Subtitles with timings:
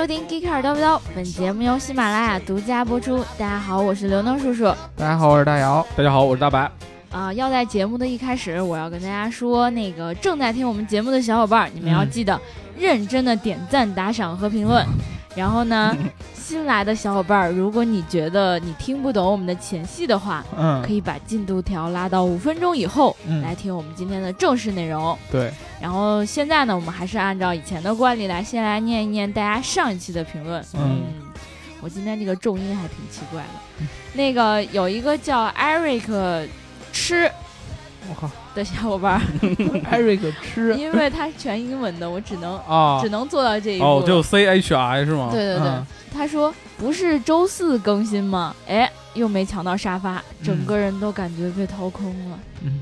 [0.00, 3.18] 收听《g e e k e r 叨不叨》，本节目由喜马拉雅独家播出。
[3.36, 4.64] 大家好，我是刘能叔叔。
[4.96, 5.86] 大家好，我是大姚。
[5.94, 6.70] 大家好，我是大白。
[7.10, 12.40] 啊，要在节目的一开始，我要跟大家说，那个正在听我们节目的小伙伴，你们要记得
[12.78, 14.82] 认真的点赞、打赏和评论。
[15.36, 15.94] 然后呢，
[16.32, 25.14] 新来的小伙伴，如果你觉得你听不懂我们的前戏的话，嗯，可以把进度条拉到五分钟以后嗯来听我们今天的正式内容。
[25.30, 30.62] 对，然后现在呢，我们还是按照以前的惯例来，先来念一念大家上一期的评论。
[30.74, 31.02] 嗯
[31.82, 33.86] 我今天这个重音还挺奇怪的。
[34.12, 36.46] 那个有一个叫 Eric
[36.92, 37.24] 吃
[38.06, 39.18] 我靠的小伙伴，，
[39.90, 43.84] Eric 吃因为他全英文的，我只能啊只，能做到这一步。
[43.86, 45.30] 哦，就 C H I 是吗？
[45.32, 48.54] 对对对，嗯他说不是周四更新吗？
[48.68, 52.38] 哎，又没抢到沙发，整个人都感觉被掏空了。
[52.62, 52.80] 嗯，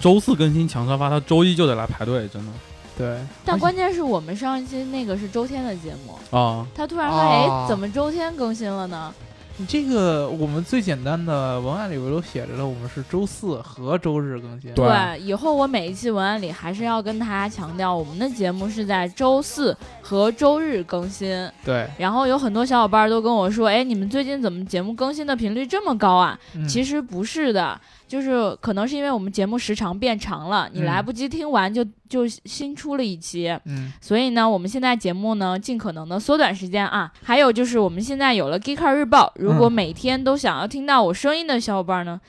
[0.00, 2.52] 周四更新抢沙发，他周一就得来排队，真的
[2.96, 6.64] 对，但关键是我们上一期那个是周天的节目，啊。
[6.74, 9.12] 他突然说，哦哎，怎么周天更新了呢？
[9.56, 14.72] 你这个我们最简单的文案里边都写着了，我们是周四和周日更新。
[14.74, 21.48] 对对，以后我每一期文案里还是要跟大家强调，我们的节目是在周四和周日更新。
[21.64, 26.36] 对，然后有很多小伙伴都跟我说，哎，你们最近怎么节目更新的频率这么高啊？
[26.56, 33.48] 嗯其实不是的，就是可能是因为我们节目时长变长了，你嗯来不及听完就就新出了一期。
[33.64, 37.12] 嗯所以呢，我们现在节目呢，尽可能的缩短时间啊。
[37.24, 42.20] 还有就是，我们现在有了 Geeker 日报，如果嗯每天都想要听到我声音的小伙伴呢，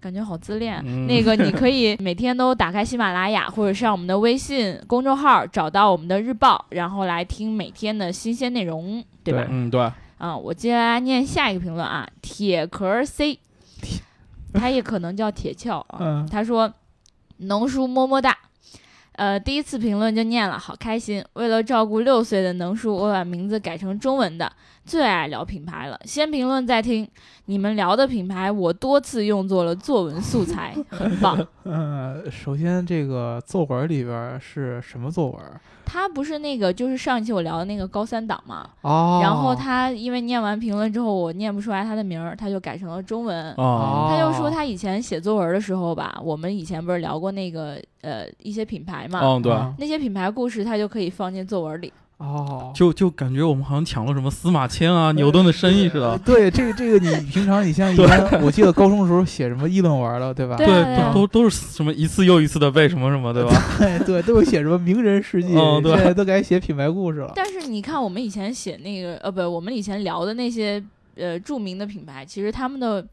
[0.00, 0.82] 感觉好自恋。
[0.86, 9.40] 嗯那个你可以每天都打开喜马拉雅， 或者上我们的微信公众号找到我们的日报，然后来听每天的新鲜内容，对吧？
[9.40, 13.38] 对嗯，对，啊，我接下来念下一个评论啊，铁壳 C，
[14.54, 15.98] 他也可能叫铁壳啊。
[16.00, 16.72] 嗯他说
[17.38, 18.36] ：“农叔么么哒。”
[19.16, 21.24] 呃，第一次评论就念了，好开心。
[21.34, 24.50] 为了照顾六岁的能叔，我把名字改成中文的。
[24.84, 27.08] 最爱聊品牌了，先评论再听。
[27.46, 31.46] 你们聊的品牌，我多次用作了作文素材， 很棒。
[31.64, 35.40] 嗯， 首先这个作文里边是什么作文？
[35.84, 38.66] 他不是那个，就是上一期我聊的那个高三党嘛。
[38.80, 43.52] 哦，然后他因为念完评论之后，我念不出来他的名儿，他就改成了中文。
[43.56, 51.92] 哦，他就说他以前写作文的时候吧，我们以前不是聊过那个呃一些品牌嘛，嗯，对，啊那些品牌故事他就可以放进作文里。
[52.18, 56.16] 哦，就就感觉我们好像抢了什么司马迁啊、牛顿的生意似的。
[56.18, 60.56] 对，这个这个你 平常你像以前，我记得高中的时候写什么议论文了，对吧？
[60.56, 60.66] 对
[61.12, 63.50] 都都都是什么一次又一次的背什么什么，对吧？
[63.78, 67.32] 对对，都是写什么名人事迹， 哦对现在都改写品牌故事了。
[67.34, 70.82] 但是你看，我们以前写那个呃不，我们以前聊的那些
[71.16, 73.04] 呃著名的品牌，其实他们的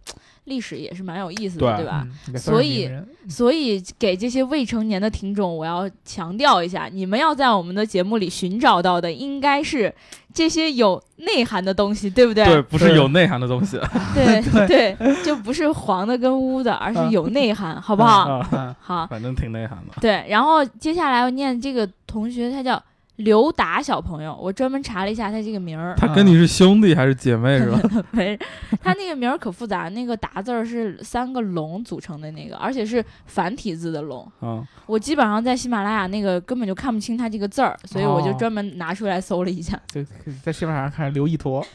[0.45, 2.07] 历史也是蛮有意思的，对对吧？
[2.37, 2.89] 所以
[3.29, 9.93] 所以给这些未成年的听众，我要强调一下，你们要在我们的节目里寻找到的，应该是
[10.33, 12.43] 这些有内涵的东西，对不对？
[12.45, 13.79] 对，不是有内涵的东西。
[14.15, 18.41] 对 对就不是黄的跟污的，而是有内涵，好不好？
[18.79, 19.93] 好，反正挺内涵的。
[20.01, 20.25] 对。
[20.27, 22.81] 然后接下来我念这个同学，他叫
[23.21, 27.79] 刘达小朋友，我专门查了一下他这个名儿，他跟你是兄弟还是姐妹是吧？
[28.11, 28.37] 没，
[28.81, 34.29] 他那个名儿可复杂，那个达字儿是三个龙组成的那个，而且是繁体字的龙。
[34.39, 40.03] 啊，我基本上在喜马拉雅那个根本就看不清他这个字儿，所以我就哦专门拿出来搜了一下， 就
[40.43, 41.65] 在喜马拉雅上看刘一坨，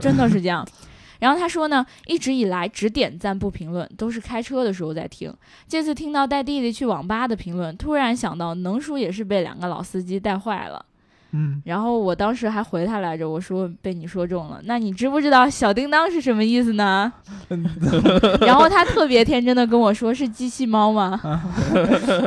[0.00, 0.66] 真的是这样。
[1.20, 5.32] 然后他说呢，一直以来只点赞不评论，都是开车的时候在听。
[5.66, 10.84] 这次听到带弟弟去网吧的评论，突然想到能叔也是被两个老司机带坏了。
[11.36, 14.60] 嗯，然后我当时还回他来着，我说被你说中了。
[14.64, 17.12] 那你知不知道小叮当是什么意思呢？
[18.40, 21.20] 然后他特别天真的跟我说是机器猫吗？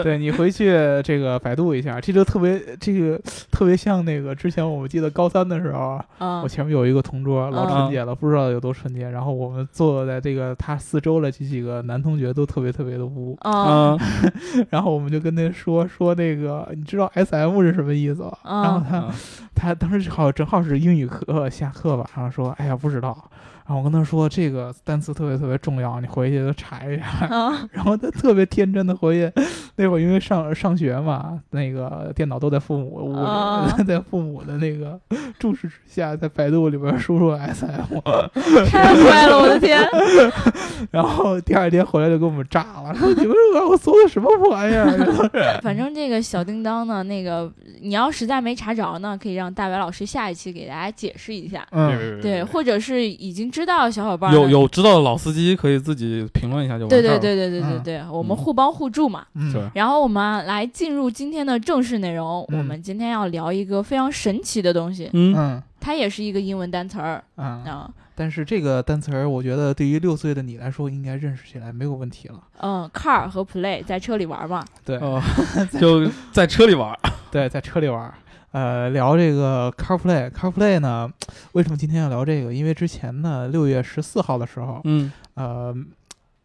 [0.03, 0.68] 对你回去
[1.03, 3.18] 这个百度一下，这就特别这个
[3.50, 6.00] 特别像那个之前我们记得高三的时候
[6.44, 14.00] 我前面有一个同桌老纯洁了，不知道有多纯洁，然后我们坐在这个他四周的这几个男同学都特别特别的污，啊嗯，
[14.69, 18.38] 然后我们就跟他说说那个你知道 S M 是什么意思吗？
[18.44, 18.96] 嗯然后他嗯
[19.55, 23.29] 他当时好正好是英语课下课吧，然后说哎呀不知道。
[23.68, 27.28] 然后我跟他说这个单词特别特别重要，你回去都查一下。
[27.30, 29.31] 嗯 然后他特别天真的回去，
[29.75, 34.98] 那会儿因为上上学嘛，那个电脑都在父母屋里，啊 在父母的那个
[35.38, 38.00] 注视之下，在百度里边输入 SM，
[38.69, 39.86] 太坏了，我的天！
[40.90, 45.60] 然后第二天回来就给我们炸了，说你们让我搜的什么玩意儿？
[45.62, 51.68] 反正这个小叮当呢，那个你要实在没查着呢，可以让大白老师下一期给大家解释一下。
[51.72, 57.19] 嗯，对，或者是已经知道的小伙伴呢有有知道的老司机可以自己评论一下就完对事儿了。
[57.19, 59.25] 对对对对对对，我们互帮互助嘛。
[59.74, 62.45] 然后我们来进入今天的正式内容。
[62.50, 67.89] 嗯我们今天要聊一个非常神奇的东西，嗯，嗯它也是一个英文单词儿啊、啊。
[68.15, 72.36] 但是这个单词儿，我觉得对于六岁的你来说，应该认识起来没有问题了。
[72.62, 74.63] 嗯，car 和 play 在车里玩嘛。
[74.83, 75.21] 对、哦，
[75.80, 77.00] 就在车里玩儿。
[77.31, 78.13] 对，在车里玩儿。
[78.51, 81.11] 呃，聊这个 CarPlay，CarPlay 呢，
[81.51, 82.53] 为什么今天要聊这个？
[82.53, 85.75] 因为之前呢，六月十四号的时候，嗯，呃，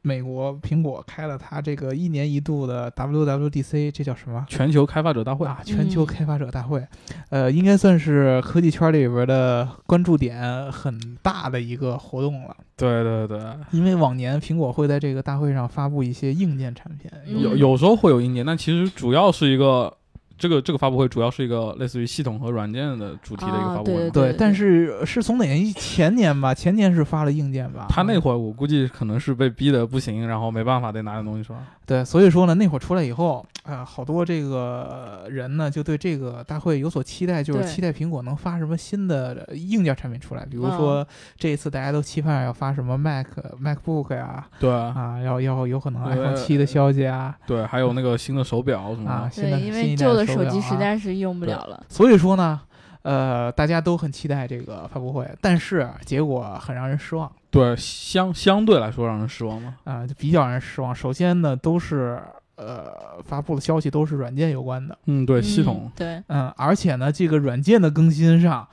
[0.02, 4.44] 美国苹果开了它这个一年一度的 WWDC，这叫什么？
[4.48, 6.84] 全球开发者大会啊，全球嗯开发者大会，
[7.30, 12.56] 呃，应该算是科技圈里边的关注点很大的一个活动了。
[12.76, 13.40] 对对对，
[13.70, 19.96] 因为往年苹果会在这个大会上发布一些硬件产品，嗯有有时候会有硬件，但其实主要是一个
[20.42, 24.10] 这个这个发布会主要是一个类似于系统和软件的主题的一个啊发布会对。
[24.10, 25.72] 对对，但是是从哪年？
[25.74, 27.86] 前年吧，前年是发了硬件吧？
[27.88, 31.60] 他那会儿我估计可能是被逼的不行，然后没办法得拿点东西出来。
[31.92, 41.06] 对，所以说呢，那会儿出来以后，啊、好多这个人呢就对这个大会有所期待，就是期待苹果能发什么新的硬件产品出来，比如嗯说、
[41.36, 43.26] 这一次大家都期盼要发什么 Mac、
[43.62, 49.30] MacBook 呀，对啊，要要有可能呃 iPhone 七的消息啊，对，还有那个新的手表什么啊，的。
[49.30, 51.84] 新的对，因为旧的手机实在是用不对了了。
[51.90, 52.58] 所以说呢，
[53.02, 59.76] 呃，大家都很期待这个发布会，但是结果很让人失望对，相相对来说让人失望吗。
[59.84, 60.94] 啊、就比较让人失望。
[60.94, 62.20] 首先呢，都是
[62.56, 62.86] 呃
[63.24, 65.92] 发布的消息都是软件有关的，嗯，对，系嗯统。
[65.96, 68.66] 对，嗯，而且呢，这个软件的更新上，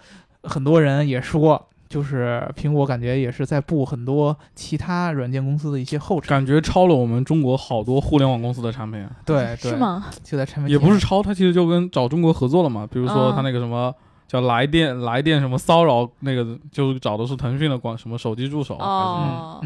[0.43, 1.65] 很多人也说。
[1.89, 9.75] 就是苹果感觉也是在步很多其他软件公司的一些后尘，感觉超了我们中国好多互联网公司的产品，对对，是？
[9.75, 10.05] 吗？
[10.23, 12.85] 就在产品也不是体超，它其实就跟找中国合作了嘛。
[12.85, 13.91] 比如说嗯它那个什么
[14.29, 18.75] 叫来电来电什么骚扰那个，就是找的是腾讯的广什么手机助手，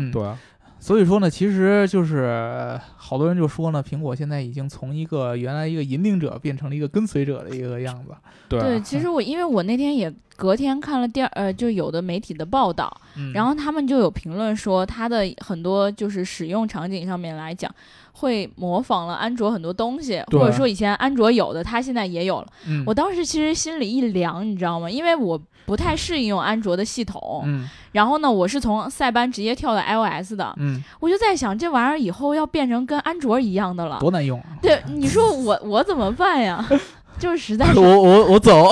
[0.09, 0.39] 对啊，
[0.83, 8.11] 所以说呢，其实就是呃好多人就说呢，苹果现在已经从一个原来一个引领者变成了一个跟随者的一个样子。
[8.49, 17.73] 对其实我因为我那天也隔天看了第二呃，就有的媒体的报道，嗯然后他们就有评论说，它的很多就是使用场景上面来讲，
[18.11, 22.47] 会模仿了安卓很多东西，或者说以前安卓有的，它现在也有了。
[22.67, 24.89] 嗯我当时其实心里一凉，你知道吗？
[24.89, 33.99] 因为我不太适应用安卓的系统，嗯然后呢，我是从塞班直接跳到 iOS 的，嗯，我就在想，这玩意儿以后要变成跟安卓一样的了。
[33.99, 34.57] 多难用啊！
[34.61, 36.65] 对，你说我我怎么办呀？
[37.19, 38.69] 就是实在是 我我我走，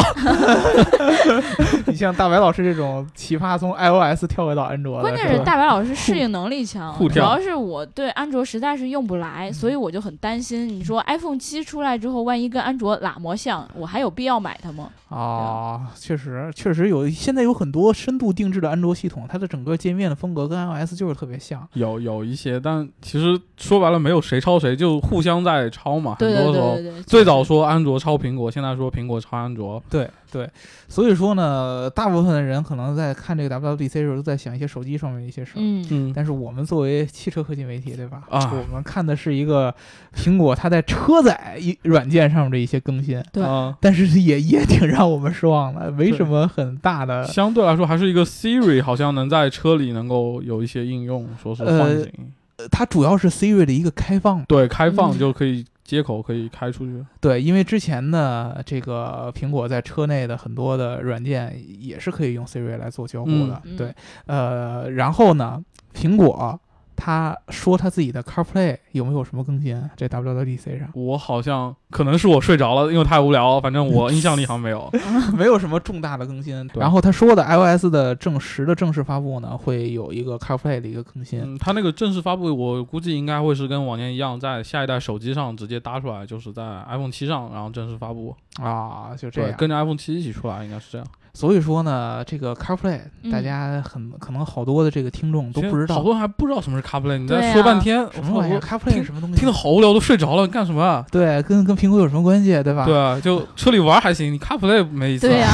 [1.87, 10.67] 你像大白老师这种奇葩，从 iOS 跳回到安卓，关键是大白老师适应能力强，主互跳要是我对安卓实在是用不来，所以我就很担心。
[10.67, 14.89] 你说 iPhone 七出来之后，万一跟安卓喇模像，我还有必要买它吗？
[15.09, 21.67] 啊，确实确实有，现在有很多深度定制的安卓系统，它的整个界面的风格跟 iOS 就是特别像。
[21.73, 26.15] 有有一些，但其实说白了没有谁抄谁，就互相在抄嘛。
[26.17, 29.83] 对对很多时候对对对，最早说安卓抄苹果，现在说苹果超安卓。
[29.89, 30.49] 对对，
[30.87, 35.57] 所以说呢，大部分的人可能在看这个 WWDC 的时候，都在想一些手机上面的一些事儿。
[35.57, 38.23] 嗯，嗯，但是我们作为汽车科技媒体，对吧？
[38.29, 39.73] 啊我们看的是一个
[40.15, 47.25] 苹果它在车载一软件上面的一些更新，对啊但是也也挺让我们失望的，没什么很大的。
[47.25, 52.11] 相对来说还是一个 Siri，好像能在车里能够有一些应用，说是呃幻景，
[52.55, 57.05] 呃它主要是 Siri 的一个开放，对，开放嗯就可以接口可以开出去。
[57.19, 63.93] 对，因为之前呢，这个苹果在车内的很多的软件也是可以用 Siri 来做交互的，对，
[64.25, 65.61] 呃，然后呢，
[65.93, 66.57] 苹果
[67.03, 69.81] 他说他自己的 CarPlay 有没有什么更新？
[69.97, 74.87] 这 WWDC 上我好像可能是我睡着了，因为太无聊了，反正我 印象里好像没有。
[75.35, 76.69] 没有什么重大的更新。
[76.75, 81.41] 然后他说的 iOS 的正十的正式发布呢，会有一个 CarPlay 的一个更新。
[81.41, 88.35] 嗯，他那个正式发布，我估计应该会是跟往年一样，在下一代手机上直接搭出来，就是在 iPhone 七上，然后正式发布。
[88.61, 89.57] 啊，就这对，样。
[89.57, 91.07] 跟着 iPhone 七一起出来，应该是这样。
[91.33, 99.35] 所以说呢，这个 CarPlay，、嗯大家很可能好多的这个听众都不知道好多人还不知道什么是 CarPlay，你在说半天，什么玩意儿我，CarPlay 是什么东西？
[99.37, 101.05] 听得好无聊，都睡着了，干什么啊？
[101.11, 102.85] 对，跟跟苹果有什么关系，对吧？
[102.85, 105.27] 对啊，就车里玩还行，你 CarPlay 没意思。
[105.27, 105.49] 对呀、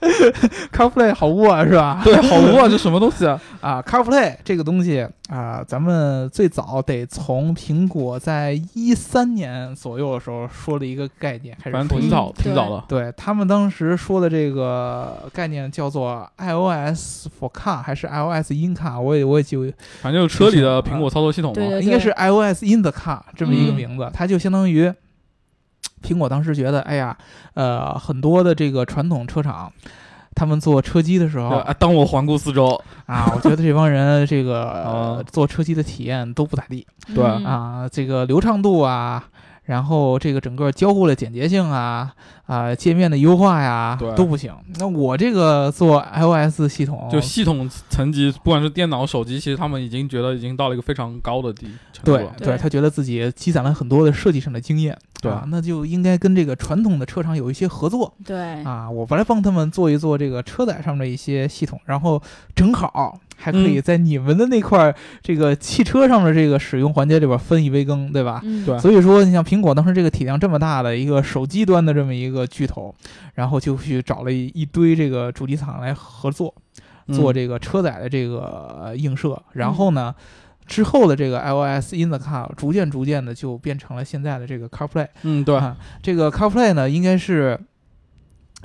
[0.72, 2.00] CarPlay 好污啊，是吧？
[2.02, 3.40] 对，好无啊，这什么东西啊？
[3.60, 12.84] 啊，CarPlay 这个东西啊，咱们最早得从苹果在一三年左右的时候说的一个概念开始挺早，嗯挺早的。
[12.88, 19.72] 对他们当时说的这个概念叫做 iOS for Car 还是 iOS in Car，我也我也记不，
[20.02, 21.62] 反正就是车里的苹果操作系统嘛。
[21.80, 24.92] 应该是 iOS in the Car 这么一个嗯名字，它就相当于
[26.02, 27.16] 苹果当时觉得，哎呀，
[27.54, 29.72] 呃，很多的这个传统车厂。
[30.34, 36.86] 他们做车机的时候啊当我环顾四周，啊，我觉得这帮人这个、 呃做车机的体验都不咋地。
[37.14, 37.24] 对。
[37.24, 39.24] 嗯啊，这个流畅度啊，
[39.64, 42.12] 然后这个整个交互的简洁性啊
[42.46, 44.52] 啊、界面的优化呀对都不行。
[44.78, 52.28] 那我这个做 iOS 系统，就系统层级，不管是电脑、手机，其实他们已经觉得已经到了一个非常高的地程度对。
[52.38, 58.90] 对他觉得自己积攒了很多的设计上的经验，对啊，那就应该跟这个传统的车厂有一些合作对，啊。
[58.90, 62.20] 我来帮他们做一做这个车载上的一些系统，然后
[62.56, 63.82] 正好还可以嗯。
[63.82, 68.40] 在你们的那块儿这个汽车上的这个使用环节里边分一杯羹，对吧？
[68.44, 68.78] 嗯，对。
[68.78, 72.94] 所以说，你像苹果当时这个体量这么大的一个手机端的这么一个巨头，
[73.34, 76.54] 然后就去找了一一堆这个主机厂来合作，
[77.08, 80.14] 做嗯这个车载的这个呃映射，然后呢。
[80.66, 87.58] 之后的这个 iOS in the car 逐渐逐渐的就变成了现在的这个 CarPlay 嗯，对，啊，这个 CarPlay 呢，应该是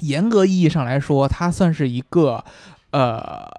[0.01, 2.46] 严格意义上来说，它算是一个
[2.91, 3.50] 呃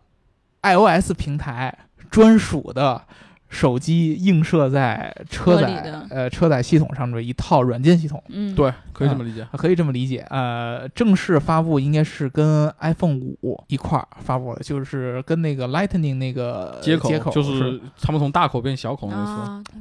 [0.74, 1.76] iOS 平台
[2.10, 3.02] 专属的
[3.48, 8.22] 手机映射在车载呃车载系统上的一套软件系统。
[8.28, 9.46] 嗯，对，可以这么理解。
[9.52, 19.10] 可以这么理解，呃，正式发布应该是跟 iPhone 五一块儿发布的，就是跟那个 Lightning 那个接口接口就是他们从大口变小口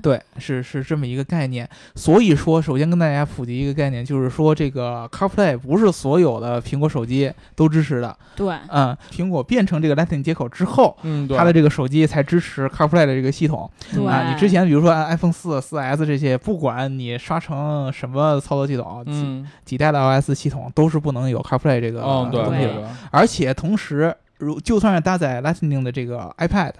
[0.01, 1.67] 对，是是这么一个概念。
[1.95, 8.15] 所以说，首先跟大家普及一个概念，就是说这个 CarPlay 不是所有的苹果手机都支持的。
[8.35, 13.54] 对，嗯，苹果变成这个 Lightning 接口之后，嗯，对，它的这个手机才支持 CarPlay 的这个系统
[13.93, 14.29] 对啊。
[14.31, 22.73] 你之前比如说 iPhone 四、四 S 这些，不管你刷成什么操作系统，几嗯，几代的 iOS 系统都是不能有 CarPlay 这个东西的。
[22.73, 26.73] 对，而且同时，如就算是搭载 Lightning 的这个 iPad，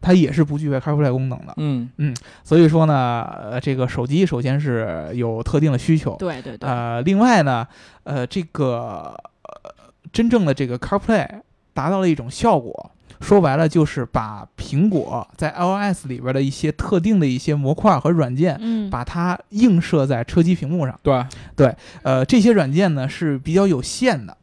[0.00, 1.54] 它也是不具备 CarPlay 功能的。
[1.56, 1.90] 嗯，
[2.42, 7.66] 所以说呢，呃，这个手机首先是有特定的需求，对对对，呃，另外呢，
[8.04, 9.70] 呃，这个呃
[10.12, 11.28] 真正的这个 CarPlay
[11.72, 12.90] 达到了一种效果。
[13.24, 20.96] 说白了就是把苹果在 iOS 里边的一些特定的一些模块和软件，嗯，把它映射在车机屏幕上。
[21.02, 21.24] 对
[21.56, 24.36] 对，呃，这些软件呢是比较有限的，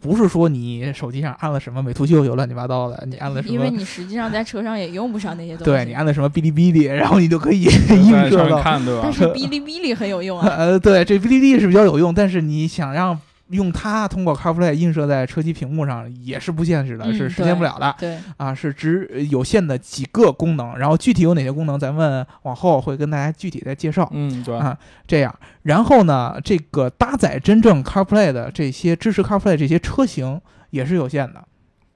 [0.00, 8.62] 不是说你手机上按了什么美图秀秀乱七八糟的，你按了什么因为，你实际上在车上也用不上那些东西，对你按了什么哔哩哔哩，然后你就可以 映射到。
[8.62, 9.12] 看，对吧但？
[9.12, 13.18] 是哔哩哔哩很有用啊，呃，对，这哔哩哔哩是比较有用，但是你想让
[13.50, 24.08] 用它通过 CarPlay 映射在车机屏幕上也是不现实的，嗯是实现不了的对，啊，是只有限的几个功能，然后具体有哪些功能，咱们往后会跟大家具体再介绍。
[24.12, 24.76] 嗯，对，啊
[25.06, 30.40] 这样，然后呢，这个搭载真正 CarPlay 的这些支持 CarPlay 这些车型
[30.70, 31.42] 也是有限的。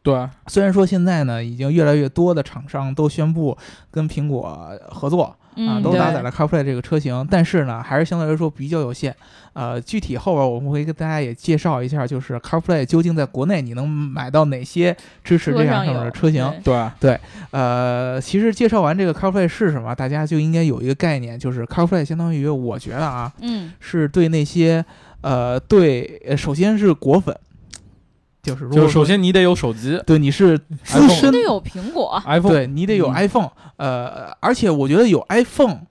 [0.03, 3.57] 对，虽然说现在呢，已经越来越多的厂商都宣布
[3.91, 9.15] 跟苹果合作啊，嗯，都搭载了 CarPlay 这个车型，但是呢，还是相对来说比较有限。
[9.55, 16.51] 呃，具体后边我们会跟大家也介绍一下，就是 CarPlay 究竟在国内你能买到哪些支持这车样上的车型。
[16.65, 24.83] 对对，呃，其实介绍完这个 CarPlay 是什么，大家就应该有一个概念，就是 CarPlay 相当于我觉得啊，嗯，是对那些
[25.21, 27.37] 呃对，呃首先是果粉，
[28.43, 30.65] 就是如果就首先你得有手机对你是资
[30.99, 33.15] iPhone 深得有苹果，，iPhone，对你得有嗯。
[33.15, 35.83] iPhone，、呃，而且我觉得有 iPhone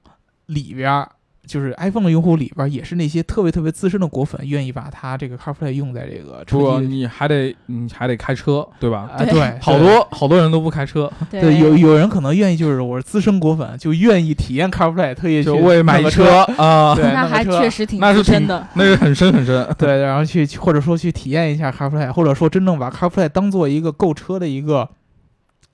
[0.47, 1.09] 里边儿，
[1.51, 9.09] 就是 iPhone 的用户里边也是那些特别特别资深的果粉，愿意把它这个 CarPlay 用在这个车不，你还得你还得开车，对吧？
[9.13, 19.67] 啊，对对，好多好多人都不开车，对有有人可能愿意，就是我是资深果粉，就愿意体验 CarPlay，特意去就为买弄个车啊，对， 那还确实挺那是挺资深的，那是很深很深。
[19.77, 24.87] 对，然后去或者说去体验一下 CarPlay，或者说真正把 CarPlay 当做一个购车的一个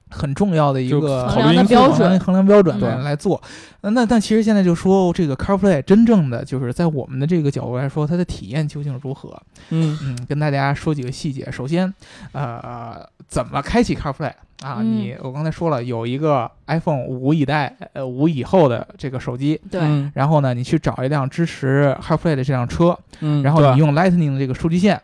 [0.09, 3.41] 很重要的一个衡量标准衡量标准对来做。
[3.81, 9.41] 那那但其实现在就说这个 CarPlay 真正的就是在我们的这个角度来说，它的体验究竟如何？
[9.69, 11.49] 嗯，嗯，跟大家说几个细节。
[11.51, 11.93] 首先，
[12.31, 14.77] 呃，怎么开启 CarPlay 啊？
[14.79, 19.59] 嗯你我刚才说了，有一个 iPhone 五以代呃五以后的这个手机。
[19.69, 24.99] 对，嗯然后呢，你去找一辆支持 CarPlay 的这辆车，嗯，然后你用 Lightning 的这个数据线，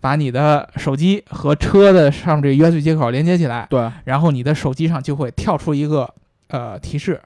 [0.00, 3.90] 把你的手机和车的上面这个 USB 接口连接起来，对。
[4.04, 6.08] 然后你的手机上就会跳出一个
[6.48, 7.20] 呃提示，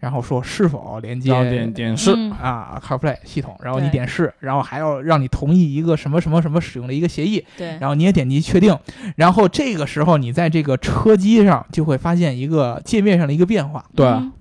[0.00, 2.12] 然后说是否连接要点点是。
[2.14, 2.30] 嗯。
[2.32, 3.92] 啊 CarPlay 系统，然后你对。
[3.92, 8.76] 点是，然后还要让你同意一个什么什么什么使用的一个协议，对，然后你也点击确定，
[9.16, 14.06] 然后这个时候你在这个车机上就会发现一个界面上的一个变化，对。
[14.06, 14.32] 嗯。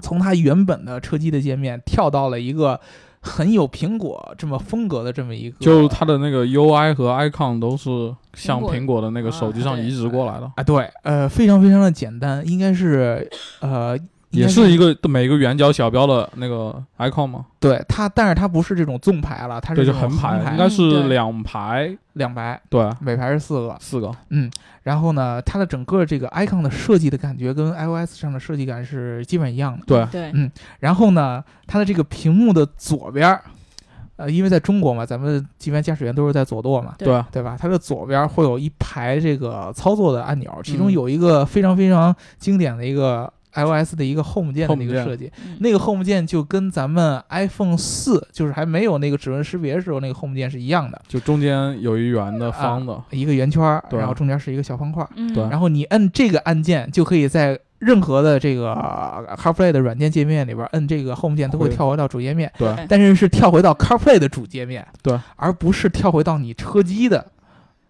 [0.00, 2.80] 从它原本的车机的界面跳到了一个
[3.28, 10.50] 很有苹果这么风格的这么一个，就它的那个 UI 和 icon 都是像苹果的那个手机上移植过来的。
[10.56, 13.30] 啊，对，呃，非常非常的简单，应该是
[13.60, 13.96] 呃
[14.30, 17.46] 也是一个每个圆角小标的那个 icon 吗？
[17.58, 23.76] 对它，但是它不是这种纵排了，它是横排，应该是两排，两排，对，每排是四个。
[23.80, 24.50] 四个，嗯
[24.82, 29.84] 然后呢，它的整个这个 icon 的设计的感觉跟 iOS 上的设计感是基本一样的。
[29.86, 33.42] 对，对，嗯然后呢，它的这个屏幕的左边儿，
[34.16, 37.56] 呃，因为在中国嘛，咱们一般驾驶员都是在左舵嘛，对对，对吧？
[37.58, 45.30] 它的左边会有一排这个操作的按钮，其中嗯有一个非常非常经典的一个 iOS 的一个 Home 键的那个设计。
[45.44, 45.56] 嗯。
[45.60, 55.48] 那个 Home 键就跟咱们 iPhone 四就是还没有那个指纹识别的时候那个 Home 键是一样的，就中间有一圆的方的，一个圆圈儿，然后中间是一个小方块对。
[55.48, 58.74] 然后你摁这个按键就可以在任何的这个
[59.36, 62.86] CarPlay 的软件界面里边摁这个 Home 键都会会跳回到主页面，对对。
[62.88, 67.24] 但是是跳回到 CarPlay 的主界面，对，而不是跳回到你车机的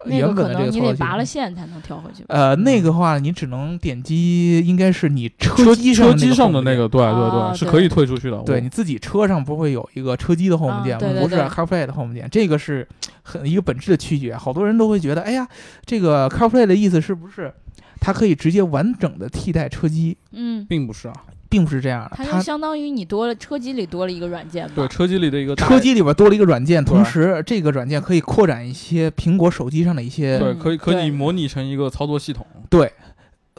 [0.05, 2.23] 那个可原本的这能你得拔个操作系统了线才能跳回去。
[2.27, 8.41] 呃，那嗯个话你只能点击，应该是你车车机车机上的那那个，对对哦对，是可以退出去的。
[8.43, 11.21] 对你自己车上不会有一个车机的 Home 啊键吗？
[11.21, 12.87] 不是 CarPlay 的 Home 键，这个是
[13.23, 14.35] 很一个本质的区别。
[14.37, 15.47] 好多人都会觉得，哎呀，
[15.85, 17.53] 这个 CarPlay 的意思是不是
[17.99, 20.17] 它可以直接完整的替代车机？
[20.31, 21.13] 嗯，并不是啊，
[21.49, 24.73] 并不是这样的，它就相当于你多了车机里多了一个软件吧。
[24.75, 32.45] 对车机里的一个车机里边多了一个软件，同时这个软件可以扩展一些苹果手机上的一些对，嗯可以可以模拟成一个操作系统。
[32.69, 32.91] 对，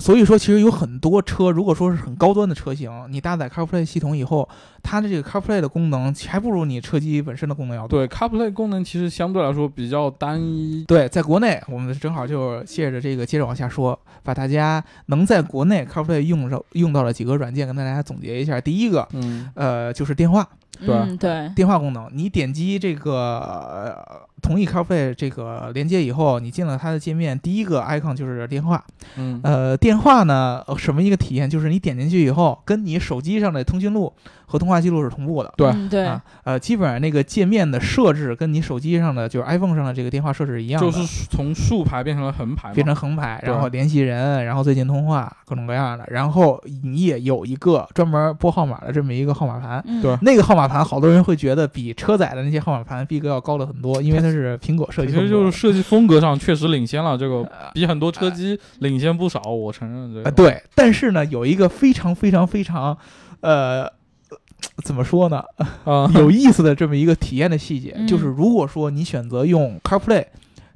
[0.00, 4.48] 所以说其实有很多车，如果说是很高端的车型，你搭载 CarPlay 系统以后，
[4.82, 7.98] 它的这个 CarPlay 的功能还不如你车机本身的功能要多。
[7.98, 10.84] 对，CarPlay 功能其实相对来说比较单一。
[10.88, 18.60] 对，在国内，我们正好就借着这个接着往下说，把大家能在国内 CarPlay 用上用到了几个软件，跟大家总结一下。
[18.60, 28.84] 第一个，嗯，呃，就是电话，对嗯，对，电话功能，你点击这个、呃、同意 CarPlay 这个连接以后，你进了它的界面，第一个 icon 就是电话。
[29.16, 31.48] 嗯，呃，电话呢，呃什么一个体验？
[31.48, 34.12] 就是你点进去以后，跟你手机上的通讯录
[34.50, 35.54] 和通话记录是同步的。
[35.56, 46.04] 对嗯对啊，呃，基本上那个界面的设置跟你手机上的，就是 iPhone 上的这个电话设置是一样的，就是从竖排变成了横排，变成横排，然后联系人，然后最近通话，各种各样的。
[46.08, 49.80] 然后你也有一个专门拨号码的这么一个号码盘。
[49.86, 55.18] 嗯对那个号码盘，好多人会觉得比车载的那些号码盘逼格要高了很多，因为它是苹果设计的。
[55.18, 60.30] 其实就是设计风格上确实领先了，这个呃比很多车机领先不少，我承认这呃，个。
[60.30, 62.96] 对，但是呢，有一个非常非常非常，
[63.40, 63.86] 呃，
[64.84, 65.42] 怎么说呢，
[65.84, 70.24] 啊，有意思的这么一个体验的细节，嗯就是如果说你选择用 CarPlay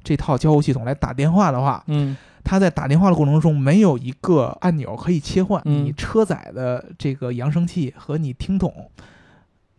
[0.03, 8.71] 这套交互系统来打电话的话，嗯，它在打电话的过程中没有一个按钮可以切换嗯你车载的这个扬声器和你听筒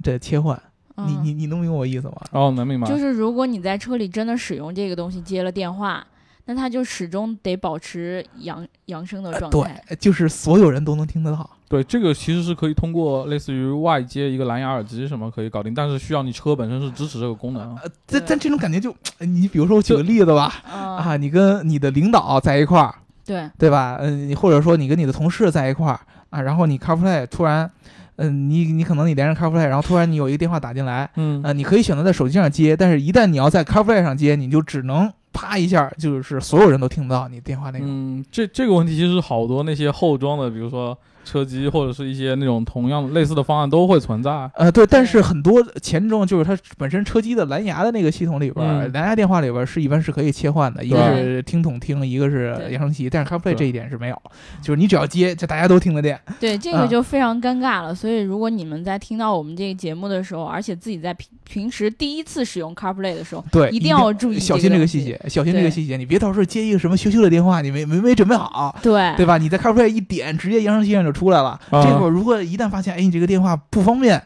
[0.02, 0.60] 的切换。
[0.98, 2.14] 你嗯你你能明白我意思吗？
[2.32, 2.88] 哦，能明白。
[2.88, 6.04] 就是如果你在车里真的使用这个东西接了电话，
[6.46, 9.82] 那他就始终得保持扬扬声的状态。
[9.88, 11.48] 对，就是所有人都能听得到。
[11.68, 17.76] 对，这个其实是可以通过类似于外接一个蓝牙耳机什么可以搞定，但是需要你车本身是支持这个功能。
[17.78, 23.98] 呃，但但这种感觉就，你比如说我举个例子吧，啊啊，你跟你的领导在一块儿，对，对吧？
[24.00, 25.98] 嗯、你或者说你跟你的同事在一块儿
[26.30, 27.68] 啊，然后你 CarPlay 突然，
[28.14, 37.86] 嗯、你你可能你连上 CarPlay，然后突然你有一个电话打进来，嗯呃，你可以选择在手机上接，但是一旦你要在 CarPlay 上接，你就只能啪一下，就是所有人都听不到你电话内容。
[37.86, 40.96] 嗯，这这个问题其实好多那些后装的，比如说
[41.26, 44.48] 车机或者是一些那种同样类似的方案都会存在。
[44.54, 54.22] 呃，对，但是很多前中就是它本身车机的蓝牙的那个系统里边，嗯蓝牙电话里边是一般是可以切换的，一个是听筒听，一个是扬声器，但是 CarPlay 这一点是没有，
[54.62, 56.18] 就是你只要接，就大家都听得见。
[56.38, 57.94] 对，这啊个就非常尴尬了。
[57.94, 69.38] 所以，如果你们在听到我们这个节目的时候，而且自己在平平时第一次使用 CarPlay 的时候，对，一定要注意小心这个细节，小心这个细节，你别到时候接一个什么羞羞的电话，你没没没准备好，对对吧？
[69.38, 71.58] 你在 CarPlay 一点，直接扬声器上就出来了。
[71.70, 74.22] 啊这会儿如果一旦发现，哎，你这个电话不方便，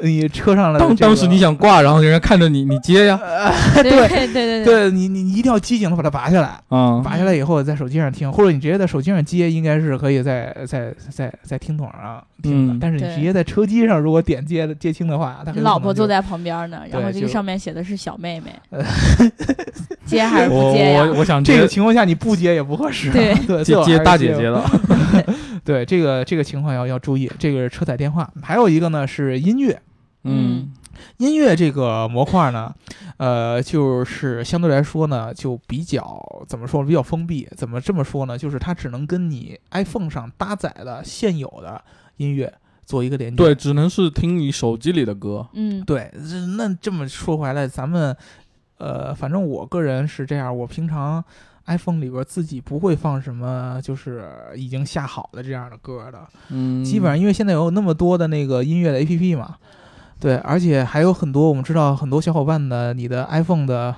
[0.00, 3.18] 你车上了、这个，当当时你想挂，然后人家看着你，你接呀，
[3.80, 4.90] 对对对对对。
[4.90, 12.74] 你你你一定要机警的把它拔下来，嗯，拔下来以后在手机上听，或者你直接在手机上接，应该是可以在在在在听筒上听的。
[12.74, 12.78] 嗯。
[12.80, 18.52] 但是你直接在车机上如果点接接听的话，它很你有可能就老婆坐在旁边呢，然后这个上面写的是小妹妹。
[18.70, 18.84] 呃，
[20.04, 21.04] 接还是不接呀？
[21.04, 21.20] 我？
[21.20, 23.32] 我想这个情况下你不接也不合适，对。
[23.46, 24.64] 对，接接大姐姐的，
[25.64, 28.28] 对这个这个情况要要注意，这个是车载电话。
[28.42, 29.78] 还有一个呢是音乐，
[30.24, 30.72] 嗯
[31.18, 32.72] 音乐这个模块呢，
[33.16, 37.48] 呃，就是相对来说呢，就比较怎么说，比较封闭。
[37.56, 38.38] 怎么这么说呢？
[38.38, 41.82] 就是它只能跟你 iPhone 上搭载的现有的
[42.16, 42.52] 音乐
[42.84, 43.36] 做一个连接。
[43.36, 45.46] 对，只能是听你手机里的歌。
[45.52, 46.12] 嗯，对，
[46.56, 48.16] 那这么说回来，咱们
[48.78, 51.22] 呃，反正我个人是这样，我平常
[51.66, 59.56] iPhone 里边自己不会放什么就是已经下好的这样的歌的，嗯，基本上因为现在有那么多的那个音乐的 APP 嘛，
[60.24, 63.94] 对，而且还有很多我们知道很多小伙伴的你的 iPhone 的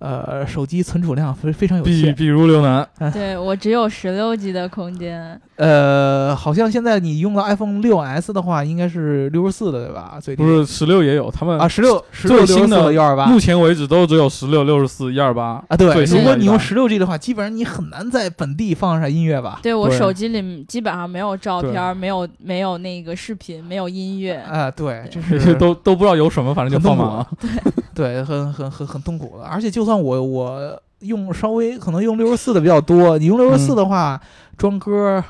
[0.00, 10.18] 呃手机存储量非非常有限，比比如刘楠，对我只有十六 G 的空间，呃，好像现在你用到 iPhone 六 S 的话，应该是六十四的对吧？
[10.20, 10.42] 最低。
[10.42, 13.26] 不是十六也有，他们啊，十六十六最新的幺二八。
[13.26, 19.60] 目前为止都只有十六、六十四、一二八啊，对，如果你用十六 G 的话，基本上你很难在本地放上音乐吧？
[19.62, 24.34] 对我手机里基本上没有照片，没有没有那个视频，没有音乐。
[24.36, 27.26] 啊，对，就是 都都不知道有什么，反正就放满了。
[27.40, 27.48] 对，
[27.94, 29.44] 很很很很痛苦的。
[29.44, 34.20] 而且就算我我用稍微可能用六十四的比较多，你用六十四嗯的话，
[34.56, 35.22] 装歌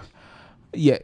[0.73, 1.01] 也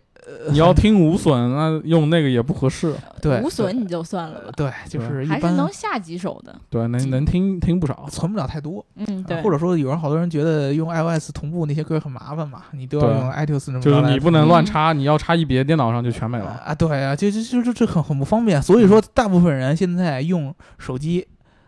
[0.51, 2.92] 你要听无损，那用那个也不合适。
[3.23, 6.55] 对无损你就算了吧，对，就是一还是般能下几首的。
[6.69, 8.09] 对，能能听听不少。
[8.11, 8.85] 存不了太多。
[8.97, 16.61] 嗯，对，啊或者说有人好多人觉得用 iOS 同步那些歌很麻烦嘛，你都要用 iTunes 这么就是你不能乱插，你要插一别的电脑上就全没了。
[16.64, 18.61] 啊，对啊，就就就就这很很不方便。
[18.61, 21.25] 所以说，大部分人现在用手机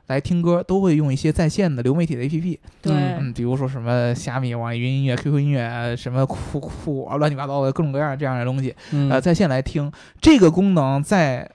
[0.09, 9.91] 来听歌，都会用一些在线的流媒体的 APP，对，嗯，比如说什么虾米、网易云音乐、QQ 音乐，什么酷酷啊，乱七八糟的各种各样这样的东西，嗯呃，在线来听。
[10.21, 11.51] 这个功能在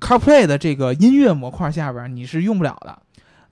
[0.00, 2.98] CarPlay 的这个音乐模块下边你是用不了的。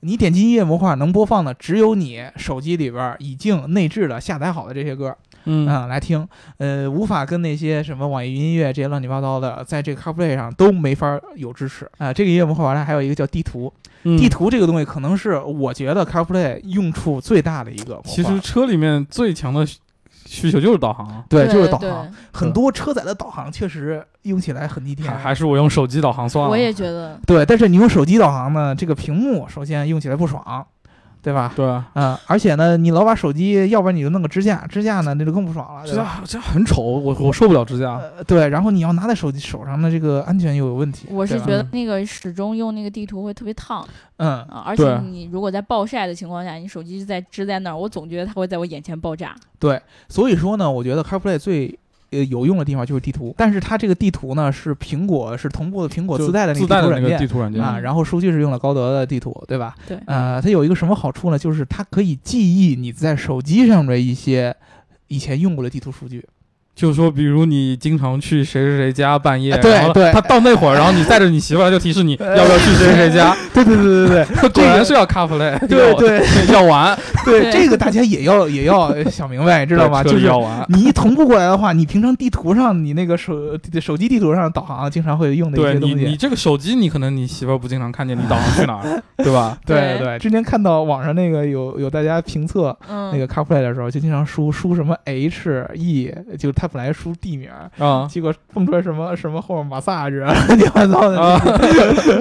[0.00, 5.16] 你点击音乐模块能播放的只有你手机里边已经内置的下载好的这些歌，
[5.46, 5.66] 嗯。
[5.68, 6.28] 嗯，来听，
[6.59, 11.90] 呃，无法跟那些什么网易云音乐这些乱七八糟的，在这个 CarPlay 上都没法有支持。
[11.98, 14.18] 啊、这个音乐模块完了还有一个叫地图，嗯。
[14.18, 18.00] 地图这个东西可能是我觉得 CarPlay 用处最大的一个。
[18.04, 19.78] 其实车里面最强的需
[20.26, 25.16] 需求就是导航，对，就是导航，很多车载的导航确实用起来很逆天还。
[25.16, 26.50] 还是我用手机导航算了。
[26.50, 30.66] 我也觉得，对，但是你用手机导航呢，这个屏幕首先用起来不爽，
[31.26, 31.52] 对吧？
[31.56, 35.96] 对啊，啊、而且呢，你老把手机，要不然你就弄个支架，支架呢那就更不爽了，对支？
[35.96, 37.96] 架支架很丑，我我受不了支架。
[37.96, 41.08] 呃，对，然后你要拿在手机手上的这个安全又有问题。
[41.10, 43.84] 我是觉得那个始终用那个地图会特别烫
[44.18, 49.34] 嗯，啊，而且你如果在暴晒的情况下，你手机在支在那儿，我总觉得它会在我眼前爆炸。
[49.58, 51.76] 对，所以说呢，我觉得 CarPlay 最
[52.10, 59.74] 呃有用的地方就是地图，但是它这个地图呢是苹果是同步的苹果自带的那个个地图软件地图软件啊，嗯然后数据是用了高德的地图，对吧？
[59.86, 61.38] 对，呃，它有一个什么好处呢？
[61.38, 62.38] 就是它可以记
[62.70, 64.54] 忆你在手机上的一些
[65.08, 66.24] 以前用过的地图数据。
[66.76, 70.12] 就是说，比如你经常去谁谁谁家半夜，啊对然后对。
[70.12, 74.48] 他到那会儿，然后你带着你媳妇儿，就提示你要不要去谁谁谁家，对对对对对。
[74.50, 76.20] 果然是要 CarPlay，要对。
[76.20, 80.02] 对要玩，对，这个大家也要也要想明白，知道吗？
[80.04, 80.64] 就是要玩。
[80.68, 83.34] 你一同步过来的话，你平常地图上你那个手
[83.80, 86.04] 手机地图上导航经常会用的一些东西。
[86.04, 89.56] 你这个手机，你可能你媳妇儿不经常看见你导航去哪儿， 对吧？
[89.64, 90.06] 对对。
[90.06, 97.48] 对，之前看到网上那个有有大家评测嗯，那个 CarPlay 的时候，就经常输输什么 H E，就是他本来输地名，
[97.79, 101.40] 啊结果蹦出来什么什么后面 massage 啊乱七八糟的啊，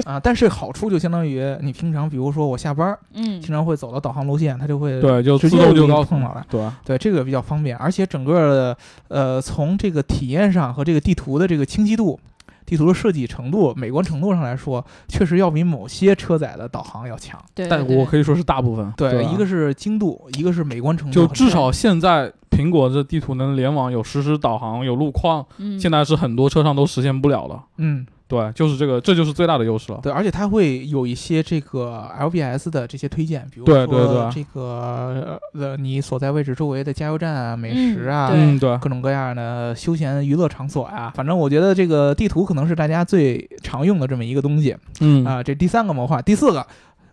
[0.06, 0.20] 啊。
[0.22, 6.44] 但是好处就相当于你平常比如说我下班嗯经常会走到导航路线，它就会对，就自动就告诉碰到了。
[6.48, 8.76] 对，对，这个比较方便，而且整个的
[9.08, 12.18] 呃，从这个体验上和这个地图的这个清晰度、
[12.66, 17.40] 地图的设计程度、美观程度上来说，确实要比某些车载的导航要强。
[17.54, 18.92] 对，但对我可以说是大部分。
[18.96, 27.62] 对，吧一个是精度，一个是美观程度，就至少现在苹果这地图能联网，有实时导航，有路况，嗯，现在是很多车上都实现不了了。
[27.76, 30.00] 嗯，对，就是这个，这就是最大的优势了。
[30.02, 38.30] 对，而且它会有一些这个 LBS 的这些推荐，比如对说对对这个呃你所在位置周围的加油站啊、美食啊。
[38.32, 44.76] 嗯，对，各种各样的休闲娱乐场所呀、反正我觉得这个地图可能是大家最常用的这么一个东西。
[45.00, 46.66] 嗯啊、这第三个模块，第四个，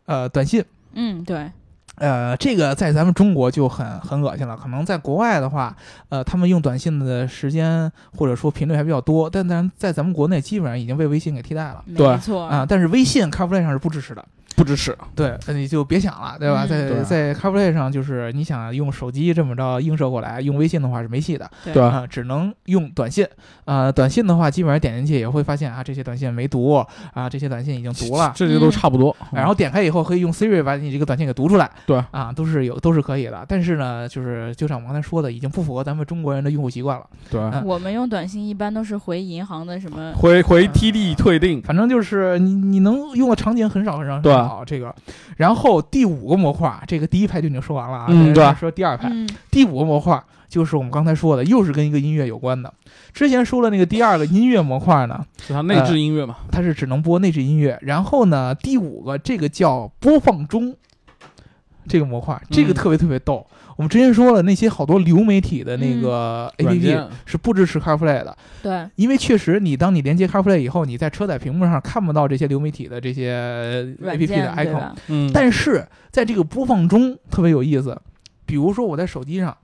[0.06, 1.52] 呃，短信，嗯，对，
[1.96, 4.58] 呃，这个在咱们中国就很很恶心了。
[4.58, 5.76] 可能在国外的话，
[6.10, 14.26] 呃，他们用短信的时间或者说频率还比较多，但咱在咱们国内基本上已经被微信给替代了对没错啊、但是微信 CarPlay 上是不支持的，
[14.56, 14.96] 不支持。
[15.16, 16.66] 对，那你就别想了，对吧？
[16.66, 23.26] 嗯在对在 CarPlay 上，就是你想用手机这么着映射过来，用微信的话是没戏的对只能用短信。
[23.66, 26.74] 啊、短信的话，基本上点进去也会发现啊，这些短信没读
[27.14, 28.32] 啊，这些短信已经读了。
[28.36, 29.16] 这些都差不多。
[29.32, 33.46] 然后点开以后可以用 Siri 把你这个短信给读出来，对啊，都是有都是可以的。
[33.48, 37.06] 但是呢，就是就像我刚才说的，已经不符合咱们中国人的用户习惯了。
[37.30, 41.62] 对，嗯我们用短信一般都是回银行的什么，回回 TD 退订。
[41.62, 44.64] 反正就是你你能用的场景很少很少很对少。
[44.66, 44.94] 这个，
[45.38, 52.72] 然后第五个模块，这个第一排就已经说完了啊，嗯对说第二排，嗯，第五个模块就是我们刚才说的，又是跟一个音乐有关的。
[53.12, 56.38] 之前说了那个第二个音乐模块呢，是它内置音乐嘛？
[56.52, 57.78] 它是只能播内置音乐。
[57.82, 60.76] 然后呢，第五个这个叫播放中，
[61.88, 62.76] 这个模块，这个嗯。
[62.76, 63.46] 特别特别逗。
[63.76, 73.34] 我们之前说了，那些好多流媒体的那个 APP 是不支持 CarPlay 的，对，因为确实你当你连接 CarPlay 以后，你在车载屏幕上看不到这些流媒体的这些
[74.00, 78.00] APP 的 icon，嗯，但是在这个播放中特别有意思，
[78.46, 79.58] 比如说我在手机上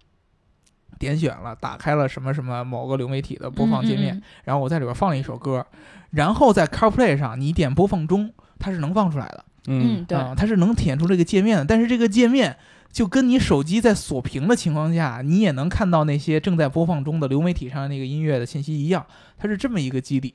[0.98, 5.64] 点选了，打开了什么什么某个流媒体的播放界面，嗯，嗯然后我在里边放了一首歌，
[6.10, 12.58] 然后在 CarPlay 上你点播放中，它是能放出来的，嗯嗯，对，啊它是能体现出这个界面的，但是这个界面。
[12.92, 19.06] 就跟你手机在锁屏的情况下，你也能看到那些正在播放中的流媒体上那个音乐的信息一样，
[19.38, 20.34] 它是这么一个机理。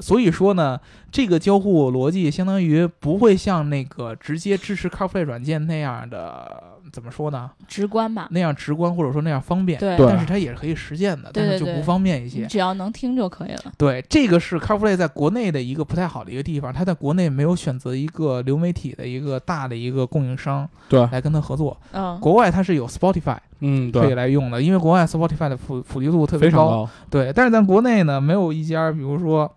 [0.00, 7.50] 所以说呢，这个交互逻辑相当于不会像那个直接支持 CarPlay 软件那样的，怎么说呢？
[7.68, 8.28] 直观吧。
[8.30, 9.78] 那样直观或者说那样方便。
[9.78, 12.46] 对对但是它也是可以实现的，但是就不方便一些你。
[12.46, 13.72] 只要能听就可以了。
[13.76, 21.76] 对，这个是 CarPlay 在国内的一个不太好的一个地方，它在国内没有选择一个流媒体的一个大的一个供应商对，来跟它合作。
[21.92, 26.68] 嗯，国外它是有 Spotify 嗯，可以，来用的，因为国外 Spotify 的普普及度特别高。
[26.68, 29.52] 高，对，但是咱国内呢，没有一家，比如说。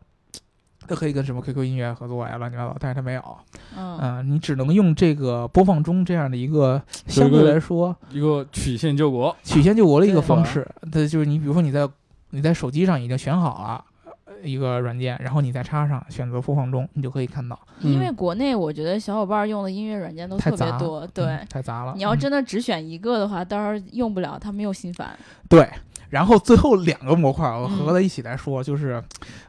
[0.87, 3.37] 它可以跟什么 QQ 音乐合作呀，乱七八糟，但是它没有，
[3.77, 10.67] 嗯，嗯、你只能用这个播放中这样的一个相对来说一个曲线救国，曲线救国的一个方式。
[10.91, 11.87] 它就是你比如说你在
[12.31, 13.83] 你在手机上已经选好了
[14.25, 17.59] 呃一个软件，然后你再插上选择播放中，你就可以看到。
[17.81, 21.93] 因为国内我觉得小伙伴用的音乐软件都特别多，对嗯，太杂了。
[21.95, 25.17] 你要嗯真的只选一个的话，到时候用不了，他们又心烦。
[25.49, 25.69] 对，
[26.13, 27.69] 然后最后两个模块我嗯。
[27.77, 29.03] 合在一起来说，就是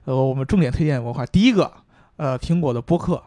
[0.06, 1.70] 呃我们重点推荐的模块，第一个
[2.16, 3.22] 呃苹果的播客，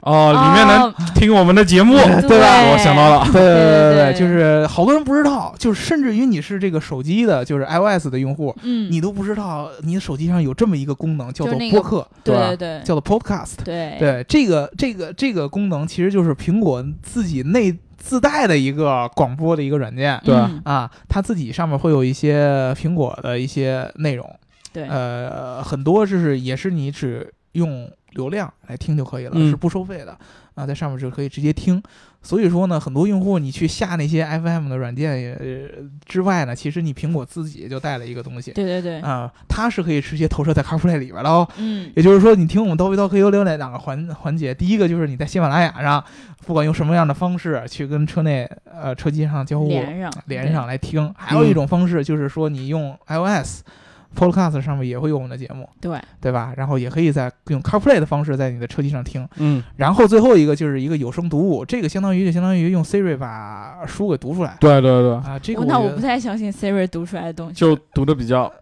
[0.00, 0.94] 哦，里面能哦。
[1.14, 1.94] 听我们的节目，
[2.28, 2.38] 对。
[2.38, 2.70] 吧？
[2.70, 3.94] 我想到了，对对对。
[3.94, 13.56] 对，对就是好多人不知道，就是甚至于你是这个手机的，就是 iOS 的用户，嗯，你都不知道你的手机上有这么一个功能叫做播客，对对吧对对叫做 Podcast。
[13.64, 24.24] 对对，这个这个这个功能其实就是苹果自己内自带的一个广播的一个软件对嗯啊，它自己上面会有一些苹果的一些内容，
[24.72, 30.18] 对，呃，很多就是也是你只用流量来听就可以了，嗯是不收费的
[30.54, 31.80] 啊，在上面就可以直接听。
[32.20, 41.48] 所以说呢，很多用户你去下那些 FM 的软件也呃之外呢，其实你苹果自己就带了一个东西对对对，啊，它是可以直接投射在 CarPlay 里边的哦。
[41.58, 44.52] 嗯，也就是说，你听我们叨逼叨可以有两两个环环节。
[44.52, 46.02] 第一个就是你在喜马拉雅上，
[46.44, 53.62] 不管用什么样的方式去跟车内呃车机上交互连上连上来听；还有一种方式就是说你用 iOS
[54.16, 56.52] Podcast 上面也会有我们的节目，对，对吧？
[56.56, 59.28] 然后也可以在用 CarPlay 的方式在你的车机上听。
[59.36, 68.52] 嗯，然后最后一个就是一个有声读物，这个相当于就相当于用 Siri 把书给读出来对对对，啊，这个我那我不太相信 Siri 读出来的东西，就读的比较，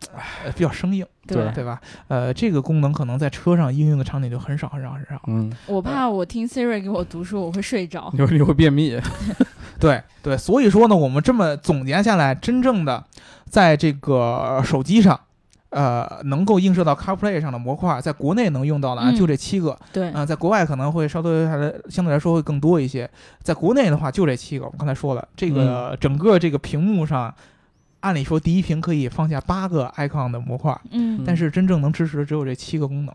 [0.44, 1.80] 呃比较生硬，对对吧？
[2.08, 5.20] 呃，这个功能可能在车上应用的场景就很少很少很少。
[5.28, 8.10] 嗯，我怕我听 Siri 给我读书，我会睡着。
[8.12, 8.98] 你会你会便秘，
[9.80, 13.04] 对对，所以说呢，我们这么总结下来，真正的
[13.48, 15.18] 在这个手机上，
[15.70, 19.78] 呃，能够映射到 CarPlay 上的模块，在国内能用到的啊，嗯就这七个。
[19.92, 21.56] 对啊、，在国外可能会稍微还
[21.88, 23.08] 相对来说会更多一些。
[23.42, 24.64] 在国内的话，就这七个。
[24.64, 27.34] 我们刚才说了，这个嗯整个这个屏幕上，
[28.00, 33.14] 按理说第一屏可以放下八个 icon 的模块，嗯但是真正能支持的只有这七个功能。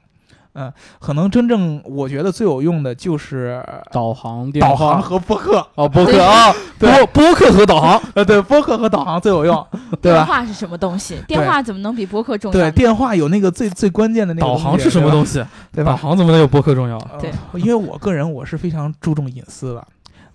[0.54, 5.66] 嗯、可能真正我觉得最有用的就是导航、导航和播客。
[5.76, 9.66] 哦，播客啊， 对播播客和导航，呃，对，播客和导航最有用，
[10.02, 10.26] 对电吧？
[10.26, 11.18] 话是什么东西？
[11.28, 15.44] 电话怎么能比播客重要对，电话有那个最最关键的那个导航是什么东西？
[15.72, 15.96] 对吧？
[15.96, 16.98] 航怎么能有播客重要？
[16.98, 19.88] 呃对因为我个人我是非常注重隐私的，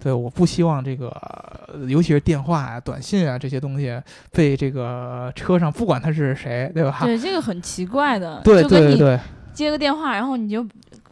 [0.02, 1.08] 对，我不希望这个，
[1.68, 4.00] 呃尤其是电话啊、短信啊这些东西
[4.32, 6.98] 被这个车上不管他是谁，对吧？
[7.02, 9.18] 对，这个很奇怪的，对对对
[9.56, 10.64] 接个电话，然后你就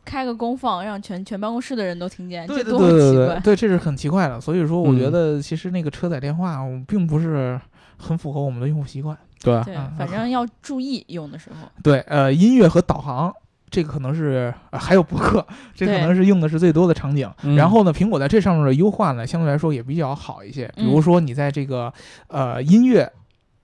[0.05, 3.41] 开个公放，让全全办公室的人都听见，对对这多很奇对对对怪。
[3.41, 4.41] 对，这是很奇怪的。
[4.41, 7.61] 所以说，我觉嗯得其实那个车载电话，并不是
[7.97, 9.17] 很符合我们的用户习惯。
[9.43, 11.69] 对，对嗯，反正要注意用的时候。
[11.83, 13.33] 对，呃，音乐和导航。
[13.71, 17.29] 这个可能是、呃还有博客，这可能是用的是最多的场景。
[17.43, 20.73] 嗯然后呢，苹果在这上面的优化呢，相对来说也比较好一些。
[20.77, 21.93] 比如嗯说你在这个
[22.29, 23.11] 呃音乐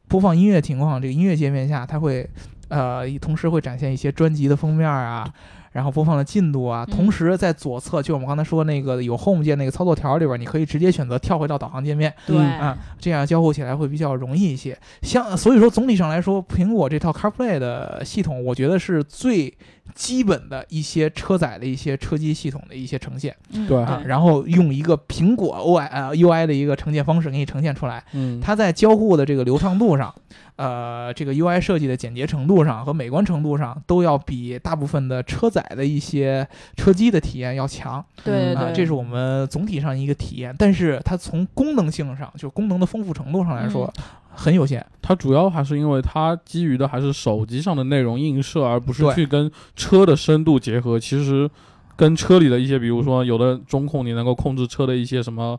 [0.09, 2.29] 播放音乐情况这个音乐界面下，它会
[2.70, 5.28] 呃同时会展现一些专辑的封面啊，
[5.72, 6.85] 然后播放的进度啊。
[6.88, 12.12] 嗯同时在左侧，就我们刚才说那个有 Home 键那个操作条里边，你可以直接选择跳回到导航界面。
[12.26, 14.78] 对，嗯啊，这样交互起来会比较容易一些。
[15.02, 19.52] 像所以说，总体上来说，苹果这套 CarPlay 的系统，我觉得是最
[19.94, 23.35] 基本的一些车载的一些车机系统的一些呈现。
[23.53, 23.66] 嗯。
[23.66, 23.83] 对。
[23.83, 28.05] 啊，然后用一个苹果 OI 呃 UI 的一个呈现方式给你呈现出来。
[28.12, 30.14] 嗯，它在交互的这个流畅度上，
[30.57, 37.94] 呃，这个 UI 设计的简洁程度上和美观程度上，都要比大部分的车载的一些车机的体验要强。
[37.94, 38.55] 啊、对对。
[38.55, 40.55] 对，这是我们总体上一个体验。
[40.59, 44.85] 但是它从功能性上，就功能的丰富程度上来说，嗯很有限。
[45.03, 50.99] 它主要还是因为它基于的还是手机上的内容映射，而不是去跟车的深度结合。
[50.99, 51.51] 其实
[51.97, 55.59] 跟车里的一些，比如说有的中控你能够控制车的一些什么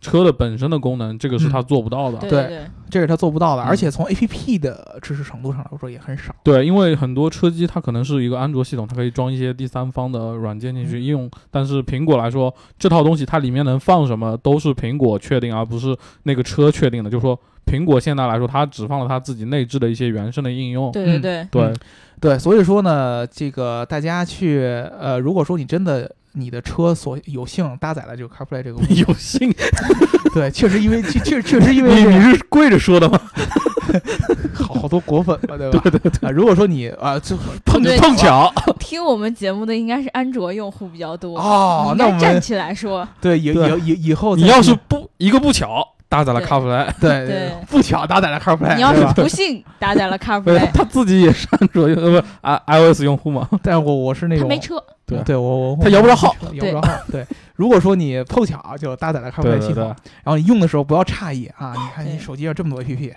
[0.00, 2.18] 车的本身的功能，这个是它做不到的。
[2.18, 6.34] 对对对这是它做不到的，嗯而且从 APP 的支持程度上来说也很少。
[6.42, 17.10] 对，因为很多车机它可能是一个安卓系统，它可以装一些第三方的软件进去嗯应用，但是苹果来说，这套东西它里面能放什么都是苹果确定，而不是那个车确定的。
[17.10, 20.90] 就是说，苹果现在来说，它只放了它自己内置的一些原生的应用。
[20.90, 21.76] 嗯对对对，对嗯
[22.20, 24.60] 对，所以说呢，这个大家去
[24.98, 29.52] 呃，如果说你真的你的车所有幸搭载了这个 CarPlay 这个功能，有幸，
[30.32, 33.20] 对，确实因为确确确实因为你你是跪着说的吗？
[34.54, 35.80] 好好多果粉嘛，对吧？
[35.82, 47.50] 对对对、啊，如果说你啊，就 碰对碰巧，听我们节目的应该是安卓用户比较多哦，那我们站起来说，对以以以以后你要是不一个不巧搭载了 CarPlay，对对。
[47.70, 53.48] 不巧搭载了 CarPlay，你要是不幸搭载了 CarPlay，他自己也是安卓用呃不 i iOS 用户嘛。
[53.62, 56.92] 但我我是那种他没车，对对我我他摇不着号，摇不着号。
[57.10, 59.86] 对，如果说你碰巧就搭载了 CarPlay 对对系统，
[60.22, 61.72] 然后你用的时候不要诧异啊！
[61.74, 63.12] 你看你手机上这么多 APP，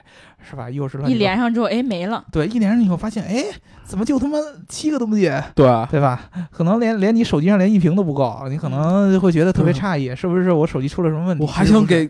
[0.50, 0.70] 是吧？
[0.70, 2.24] 又是乱一连上之后，哎，没了。
[2.32, 3.46] 对，一连上以后发现，哎，
[3.84, 4.38] 怎么就他妈
[4.70, 6.30] 七个东西，对对吧？
[6.52, 11.44] 可能连连你手机上连一屏都不够，你可能会觉得特别诧异，是不是我手机出了什么问题？
[11.44, 12.10] 我还想给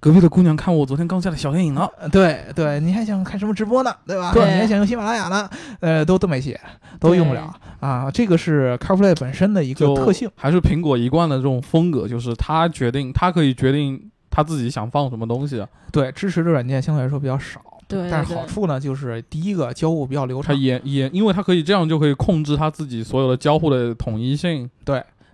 [0.00, 1.86] 隔壁的姑娘看我昨天刚下的小电影呢。
[2.00, 3.94] 呃对对，你还想看什么直播呢？
[4.06, 4.32] 对吧？
[4.32, 5.48] 对你还想用喜马拉雅呢？
[5.80, 6.58] 呃，都都没写，
[6.98, 8.10] 都用不了啊。
[8.10, 10.28] 这个是 CarPlay 本身的一个特性。
[10.34, 15.64] 还是苹果一贯的这种风格，就是它决定，它可以决定它自己想放什么东西。
[15.92, 17.60] 对，支持的软件相对来说比较少。
[17.86, 24.70] 对但是好处呢，就是第一个交互比较流畅它畅也也，因为它可以这样就可以控制它自己所有的交互的统一性。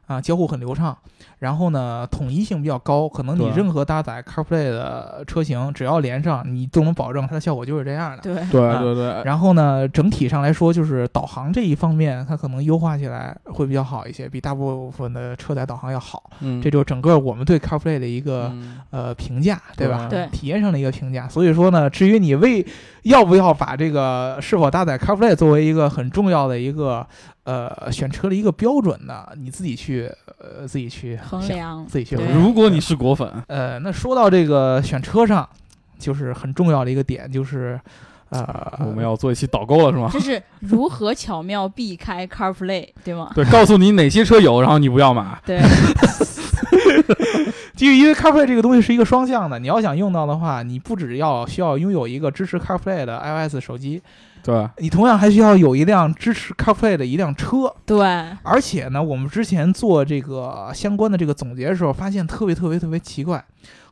[0.06, 0.96] 啊，交互很流畅。
[1.38, 8.22] 然后呢，统一性比较高，可能你任何搭载 CarPlay 的车型，只要连上，你都能保证它的效果就是这样的。
[8.22, 16.30] 对对啊对对，然后呢，整体上来说，就是导航这一方面，它可能优化起来会比较好一些，比大部分的车载导航要好。
[16.40, 20.06] 嗯，这就是整个我们对 CarPlay 的一个、嗯呃评价，对吧？
[20.08, 21.28] 对体验上的一个评价。
[21.28, 22.64] 所以说呢，至于你为
[23.02, 27.06] 要不要把这个是否搭载 CarPlay 作为一个很重要的一个
[27.46, 35.48] 呃选车的一个标准呢，你自己去呃自己去衡量自己去衡量如果你是果粉，呃，那说到这个选车上，
[35.98, 37.80] 就是很重要的一个点，就是
[38.30, 40.10] 呃，我们要做一期导购了是吗？
[40.12, 43.30] 就是如何巧妙避开 CarPlay，对吗？
[43.34, 45.40] 对，告诉你哪些车有，然后你不要买。
[45.46, 45.60] 对，
[47.76, 54.02] 基于因为 CarPlay 这个东西是一个双向的，你要想用到的话，你不只要需要拥有一个支持 CarPlay 的 iOS 手机，
[54.46, 57.74] 对，你同样还需要有一辆支持 CarPlay 的一辆车。
[57.84, 57.98] 对，
[58.44, 63.44] 而且呢，我们之前做这个相关的这个总结的时候，发现特别特别特别奇怪，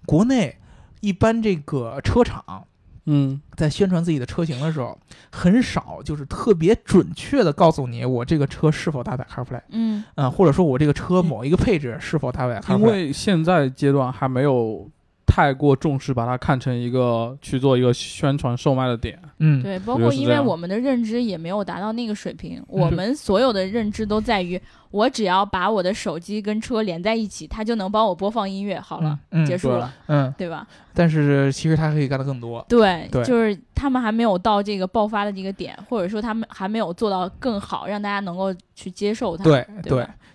[0.06, 0.56] 国内
[1.00, 2.64] 一般这个车厂
[3.06, 4.96] 嗯，在宣传自己的车型的时候，
[5.30, 12.78] 很少就是特别准确的告诉你我这个车是否搭载 CarPlay，嗯，嗯，或者说我这个车某一个配置是否搭载 CarPlay。
[12.78, 14.88] 因为现在阶段还没有
[15.34, 19.18] 太过重视，把它看成一个去做一个宣传售卖的点。
[19.40, 24.60] 嗯，对，包括因为我们的认知也没有达到那个水平， 我们所有的认知都在于
[24.92, 30.64] 我只要把我的手机跟车连在一起，它就能帮我播放音乐，好了，嗯，结束了，嗯，对吧？
[30.94, 32.64] 但是其实它可以干得更多。
[32.68, 39.42] 对，对就是他们还没有到这个爆发的这个点，或者说他们还没有做到更好，让大家能够去接受它。
[39.42, 39.66] 对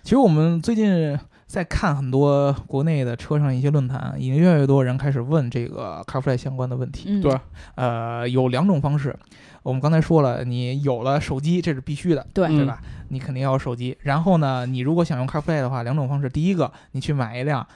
[0.02, 1.18] 其实我们最近
[1.50, 7.06] 在看很多国内的车上一些论坛，已经越来越多人开始问这个 CarPlay 相关的问题。
[7.08, 7.36] 嗯，对
[7.74, 9.18] 呃，有两种方式，
[9.64, 12.78] 我们刚才说了，你有了手机，这是必须的，对嗯对吧？
[13.08, 13.98] 你肯定要有手机。
[14.02, 17.66] 然后呢，你如果想用 CarPlay 的话，两种方式，第一个，你去买一辆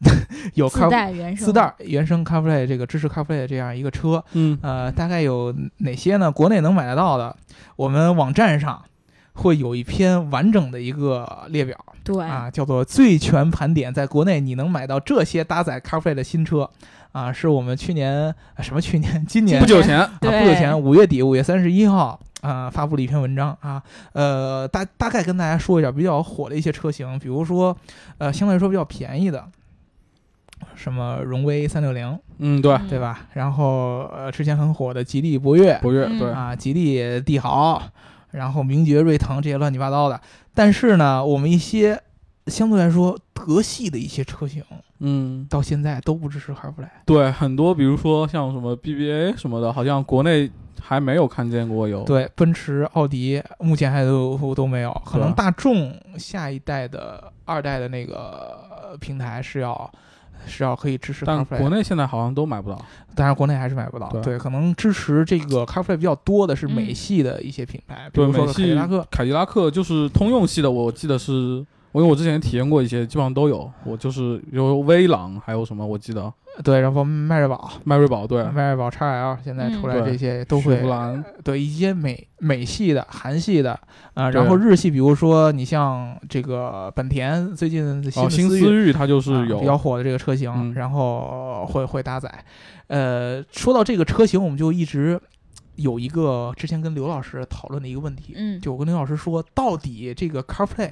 [0.52, 6.30] 有自 Car 带原声，自带原生 CarPlay 这个支持 CarPlay 的这样一个车，嗯，呃，大概有哪些呢？
[6.30, 7.34] 国内能买得到的，
[7.76, 8.82] 我们网站上
[9.34, 11.76] 会有一篇完整的一个列表。
[12.04, 16.68] 对，啊，叫做最全盘点，在国内你能买到这些搭载 CarPlay 的新车。
[17.12, 19.24] 啊，是我们去年啊什么去年？
[19.28, 23.54] 今年不久前，啊，不久前五月底五月三十一号啊、发布了一篇文章。
[23.60, 23.82] 啊，
[24.14, 27.76] 呃，大大概跟大家说一下比较火的一些车型，比如说
[28.16, 29.44] 呃相对来说比较便宜的，
[30.74, 32.88] 什么荣威三六零，嗯，对，嗯。
[32.88, 33.26] 对吧？
[33.34, 36.18] 然后呃之前很火的吉利博越，博越，嗯。
[36.18, 37.80] 对，啊，吉利帝豪。
[38.32, 40.20] 然后名爵、锐腾这些乱七八糟的。
[40.52, 42.02] 但是呢，我们一些
[42.48, 44.62] 相对来说德系的一些车型，
[44.98, 46.88] 嗯，到现在都不支持 CarPlay。
[47.06, 52.02] 对，很多比如说像什么 BBA 什么的，好像国内还没有看见过有。
[52.04, 59.90] 对，奔驰、奥迪目前还都都没有，可能大众下一代的二代的那个平台是要
[60.46, 62.84] 是要可以支持但国内现在好像都买不到。
[63.14, 64.08] 但是国内还是买不到。
[64.10, 69.06] 对对，可能支持这个 CarPlay 比较多的是美嗯系的一些品牌，比，如说凯迪拉克。
[69.10, 71.64] 凯迪拉克就是通用系的，我记得是。
[71.92, 73.70] 因为我之前体验过一些，基本上都有。
[73.84, 76.32] 我就是有威朗，还有什么我记得
[76.62, 80.82] 对，然后迈锐宝、迈锐宝，对，迈锐宝 XL 现在出来嗯这些都会
[81.42, 83.78] 对一些美美系的、韩系的
[84.14, 88.48] 啊、对然后日系，比如说你像这个本田最近的新思域。
[88.48, 92.44] 新思域它就是啊有比较火的这个车型，嗯然后会会搭载。
[92.88, 95.18] 呃，说到这个车型，我们就一直
[95.76, 100.90] 有一个之前跟刘老师讨论的一个问题，嗯，就我跟刘老师说，到底这个 CarPlay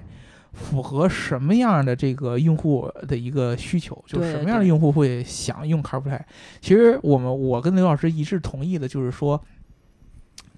[0.53, 4.03] 符合什么样的这个用户的一个需求？
[4.07, 6.21] 就是什么样的用户会想用 CarPlay？
[6.61, 9.43] 其实我们我跟刘老师一致同意的就是说，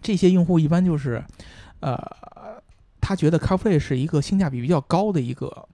[0.01, 1.23] 这些用户一般就是，
[1.81, 1.99] 呃，
[3.01, 5.69] 他觉得 CarPlay 是一个性价比比较高的一个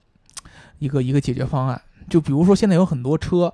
[0.79, 1.81] 一个一个解决方案。
[2.09, 3.53] 就比如说现在有很多车。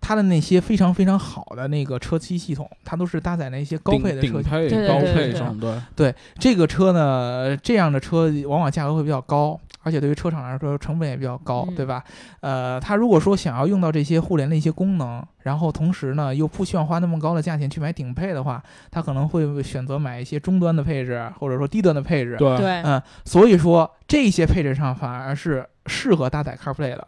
[0.00, 4.32] 它的那些非常非常好的那个车机系统，它都是搭载那些高配的车型。
[4.32, 12.02] 顶配、对对高对对配这种，对，这个车呢，这样的车往往价格会比较高，而且对于车厂来说成本也比较高，嗯对吧？
[12.40, 22.36] 呃，他如果说想要用到这些互联的一些功能，然后同时呢又不需要花那么高的价钱去买顶配的话，他可能会选择买一些中端的配置，或者说低端的配置。
[22.38, 27.06] 对，对，嗯，所以说这些配置上反而是适合搭载 CarPlay 的。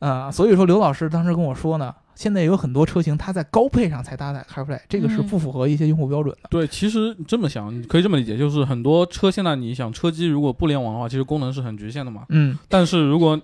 [0.00, 6.48] 呃，所以说刘老师当时跟我说呢，现在有很多车型它在高配上才搭载 CarPlay，这个是嗯不符合一些用户标准的。
[6.50, 12.24] 对，其实这么想，你可以这么理解，就是很多车现在你想车机如果不联网的话，其实功能是很局限的嘛。
[12.30, 13.40] 嗯，但是如果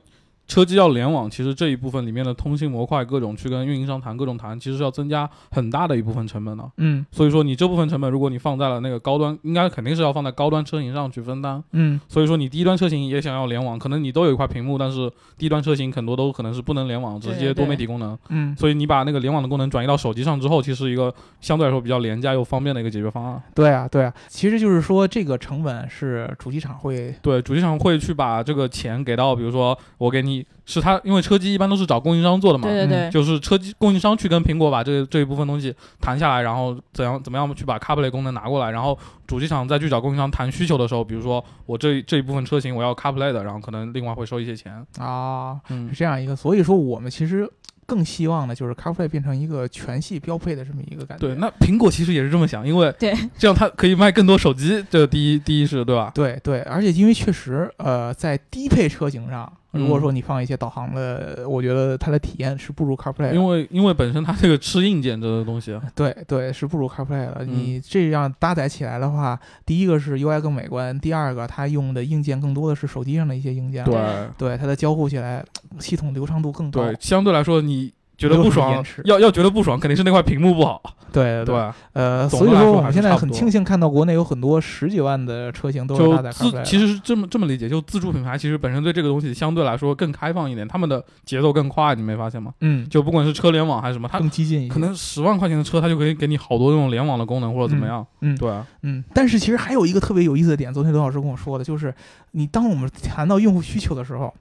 [0.46, 6.70] 车机要联网，其实这一部分里面的通信模块各种去跟运营商谈各种谈，其实是要增加很大的一部分成本的。
[6.76, 11.62] 嗯所以说你这部分成本，如果你放在了那个高端，应该肯定是要放在高端车型上去分担。
[11.72, 18.16] 嗯所以说你低端车型也想要联网，可能你都有一块屏幕，但是低端车型很多都可能是不能联网，直接多媒体功能。
[18.28, 23.42] 嗯，所以你把那个联网的功能转移到手机上之后，其实一个相对来说比较廉价又方便的一个解决方案。
[23.54, 30.33] 对啊，对啊，其实就是说这个成本是主机厂会，对，主机厂会去把这个钱给到，比如说我给你
[30.66, 44.84] 是他，因为车机一般都是找供应商做的嘛，对对对，就是车机供应商去跟苹果把这这一部分东西谈下来，然后怎样怎么样去把 CarPlay 功能拿过来，然后主机厂再去找供应商谈需求的时候，比如说我这这一部分车型我要 CarPlay 的，然后可能另外会收一些钱。
[44.98, 47.48] 啊，嗯是，这样一个，所以说我们其实
[47.86, 51.26] 更希望的就是 CarPlay 变成一个全系标配的这么一个感觉。
[51.26, 56.10] 对，那苹果其实也是这么想，因为对 这样它可以卖更多手机，这第一第一是对吧？
[56.14, 63.34] 对对，而且因为确实，呃，在低配车型上，如果嗯说你放一些导航的，我觉得它的体验是不如 CarPlay 的。
[63.34, 67.36] 因为因为本身它这个吃硬件这个东西，对对，是不如 CarPlay 的。
[67.40, 73.84] 嗯你这样搭载起来的话，第一个是 UI 更美观，第二个它用的硬件更多的是手机上的一些硬件。
[73.84, 73.94] 对
[74.38, 75.44] 对，它的交互起来
[75.78, 76.82] 系统流畅度更高。
[76.82, 77.92] 对，相对来说你。
[78.16, 80.80] 觉得不爽，要要觉得不爽，肯定是那块屏幕不好，
[81.14, 81.74] 对对吧？
[81.92, 92.52] 呃，所以说我们现在很庆幸看到国内有很多十几万的车型都是就搭载 CarPlay 其实是这么这么理解，就自主品牌其实本身对这个东西相对来说更开放一点，他们的节奏更快，你没发现吗？
[92.60, 94.68] 嗯，就不管是车联网还是什么，它更激进一点。
[94.68, 98.04] 可能十万块钱的车，它就可以给你好多这种联网的功能或者怎么样。
[98.20, 101.94] 嗯对啊，嗯，但是其实还有一个特别有意思的点，昨天刘老师跟我说的，就是
[102.32, 104.32] 你当我们谈到用户需求的时候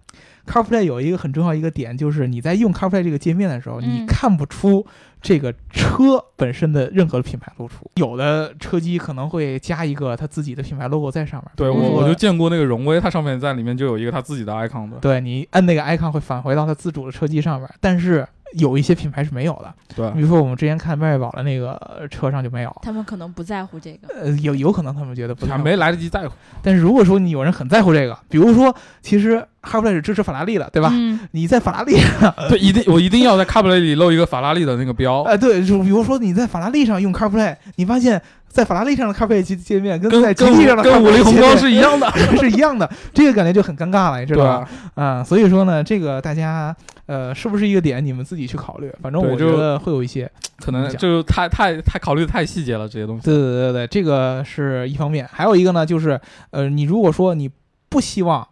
[0.47, 4.85] ，CarPlay 有一个很重要一个点，就是你在用 CarPlay 这个界面的时候，你嗯看不出
[5.23, 7.89] 这个车本身的任何的品牌露出。
[7.95, 14.97] 有的车机可能会加一个它自己的品牌 logo 在上面，对我我就见过那个荣威，它上面在里面就有一个它自己的 icon 的。
[14.97, 22.75] 对你按那个 icon 会返回到它自主的车机上面，但是有一些品牌是没有的，对比如说我们之前看迈锐宝的那个呃车上就没有。
[22.81, 24.07] 他们可能不在乎这个。
[24.13, 26.33] 呃，有有可能他们觉得不没来得及在乎。
[26.61, 30.89] 但是如果说你有人很在乎这个，比如说，其实 CarPlay 是支持法拉利的，对吧？
[30.93, 44.67] 嗯，你在法拉利上， 对，一定我一定要在 CarPlay 里露一个法拉利的那个标，呃，对，就比如说你在法拉利上用 CarPlay，你发现在法拉利上的 CarPlay 界界面跟跟在吉跟利上的跟五 CarPlay 菱宏光是一样的， 是一样的，这个感觉就很尴尬了，你知道吧？
[44.95, 45.03] 吧？
[45.03, 46.75] 啊、所以说呢，这个大家
[47.05, 48.91] 呃是不是一个点，你们自己去考虑。
[49.01, 50.29] 反正我觉得会有一些，
[50.59, 53.25] 可能讲就太太太考虑的太细节了，这些东西。
[53.25, 56.19] 对对对对，这个是一方面，还有一个呢，就是
[56.51, 57.49] 呃，你如果说你
[57.89, 58.47] 不希望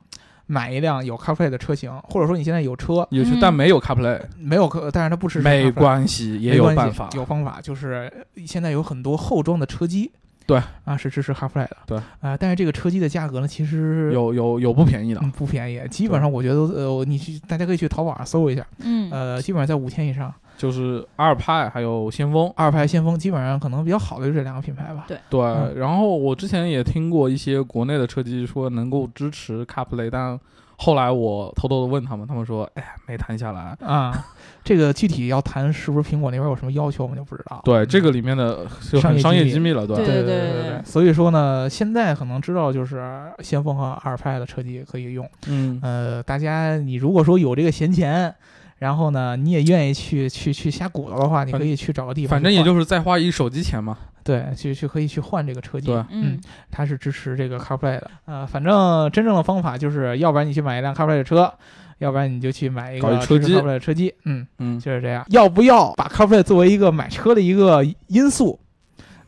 [0.47, 7.09] 买一辆有 CarPlay 的车型，或者说你现在有车有去嗯，但没有 CarPlay，没有可，但是它不支持没关系，也有办法。
[7.15, 8.11] 有方法，就是
[8.45, 10.11] 现在有很多后装的车机，
[10.45, 11.77] 对啊，是支持 CarPlay 的。
[11.85, 20.33] 对啊、但是这个车机的价格呢，其实有有有不便宜的，嗯不便宜，基本上我觉得呃，你去大家可以去淘宝上搜一下，嗯，呃，基本上在五千以上。
[20.57, 22.51] 就是阿尔派还有先锋。
[22.55, 25.05] 阿尔派先锋基本上可能比较好的就这两个品牌吧。
[25.07, 30.39] 对对，嗯然后我之前也听过一些国内的车机说能够支持 CarPlay，但
[30.77, 33.75] 后来我偷偷的问他们，他们说，哎呀，没谈下来。
[33.83, 34.25] 啊，
[34.63, 37.61] 这个具体要谈是不是苹果那边有什么要求，我们就不知道。
[37.63, 40.81] 对，这个里面的就很商商业机密业机密了，对对对对对对对。
[40.85, 43.03] 所以说呢，现在可能知道就是
[43.39, 45.27] 先锋和阿尔派的车机可以用。
[45.47, 48.33] 嗯，呃，大家你如果说有这个闲钱，
[48.77, 53.97] 然后呢，你也愿意去去去瞎鼓捣的话，你可以去找个地方，反正也就是再花一手机钱嘛。
[54.23, 55.87] 对，去去可以去换这个车机。
[55.87, 58.11] 对嗯它是支持这个 CarPlay 的。
[58.25, 61.53] 呃，反正真正的方法就是，要不然你去买一辆 CarPlay 的车，
[61.97, 64.13] 要不然你就去买一个车机 CarPlay 的车机。
[64.25, 65.25] 嗯，嗯，就是这样。
[65.29, 68.59] 要不要把 CarPlay 作为一个买车的一个因素？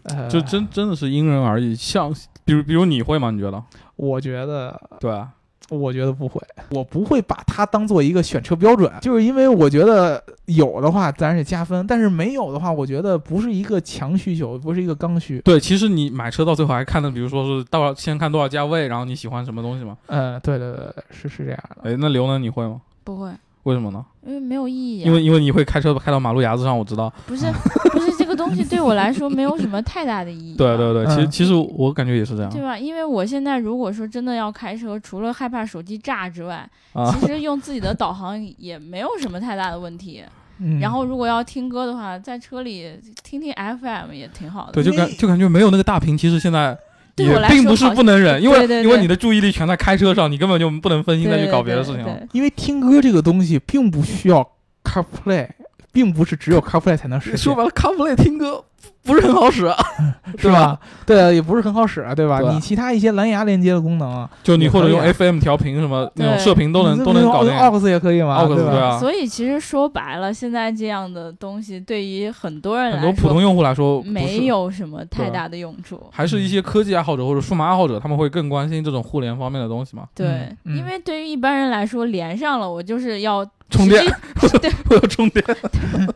[0.04, 1.76] 呃，就真真的是因人而异。
[1.76, 2.14] 像
[2.46, 3.32] 比如比如你会吗？
[3.32, 3.64] 你觉得？
[3.96, 5.30] 我觉得对啊，
[5.70, 15.40] 我觉得不会，我不会把它当做一个选车标准，就是因为我觉得有的话自然是加分，但是没有的话，我觉得不是一个强需求，不是一个刚需。
[15.40, 19.98] 对，其实你买车到最后还看的，比如说是到先看多少价位，然后你喜欢什么东西吗？
[20.08, 21.90] 嗯，对对对对，是是这样的。
[21.90, 22.42] 哎，那刘能？
[22.42, 22.82] 你会吗？
[23.04, 23.30] 不会，
[23.64, 24.06] 为什么呢？
[24.26, 25.06] 因为没有意义、啊。
[25.06, 27.12] 因为因为你会开车开到马路牙子上，我知道。
[27.26, 27.46] 不是
[27.92, 30.58] 不是这个东西对我来说没有什么太大的意义、啊。
[30.60, 32.78] 对对对，其实嗯其实我感觉也是这样对吧？
[32.78, 37.12] 因为我现在如果说真的要开车，除了害怕手机炸之外，啊。
[37.20, 40.24] 其实用自己的导航也没有什么太大的问题。
[40.60, 42.92] 嗯，然后如果要听歌的话，在车里
[43.24, 44.72] 听听 FM 也挺好的。
[44.74, 46.78] 对，就感就感觉没有那个大屏，其实现在也
[47.16, 54.48] 对我来并不是不能忍，因为对对对因为你的注意力全在开车上，你根本就不能分心再去搞别的事情因为听歌这个东西并不需要
[54.84, 55.48] CarPlay，
[55.92, 57.38] 并不是只有 CarPlay 才能实现。
[57.38, 58.64] 说，白了，CarPlay 听歌
[59.04, 59.70] 不是很好使，
[60.40, 60.80] 是吧？
[61.06, 62.40] 对啊，也不是很好使啊，对吧？
[62.42, 67.52] 对你其他一些蓝牙连接的功能，就你或者用 FM 调频什么那种射频都能都能搞定。
[67.54, 68.72] aux 也可以嘛，aux 对吧？
[68.72, 76.02] 对啊，所以其实说白了，现在这样的东西对于很多人很来说多普通用户来说没有什么太大的用处。
[76.12, 80.04] 还是一些科技爱好者或者数码爱好者，他们会更关心这种互联方面的东西嘛？
[80.16, 84.02] 对，因为对于一般人来说，连上了我就是要充电
[84.62, 86.08] 对， 我要充电，连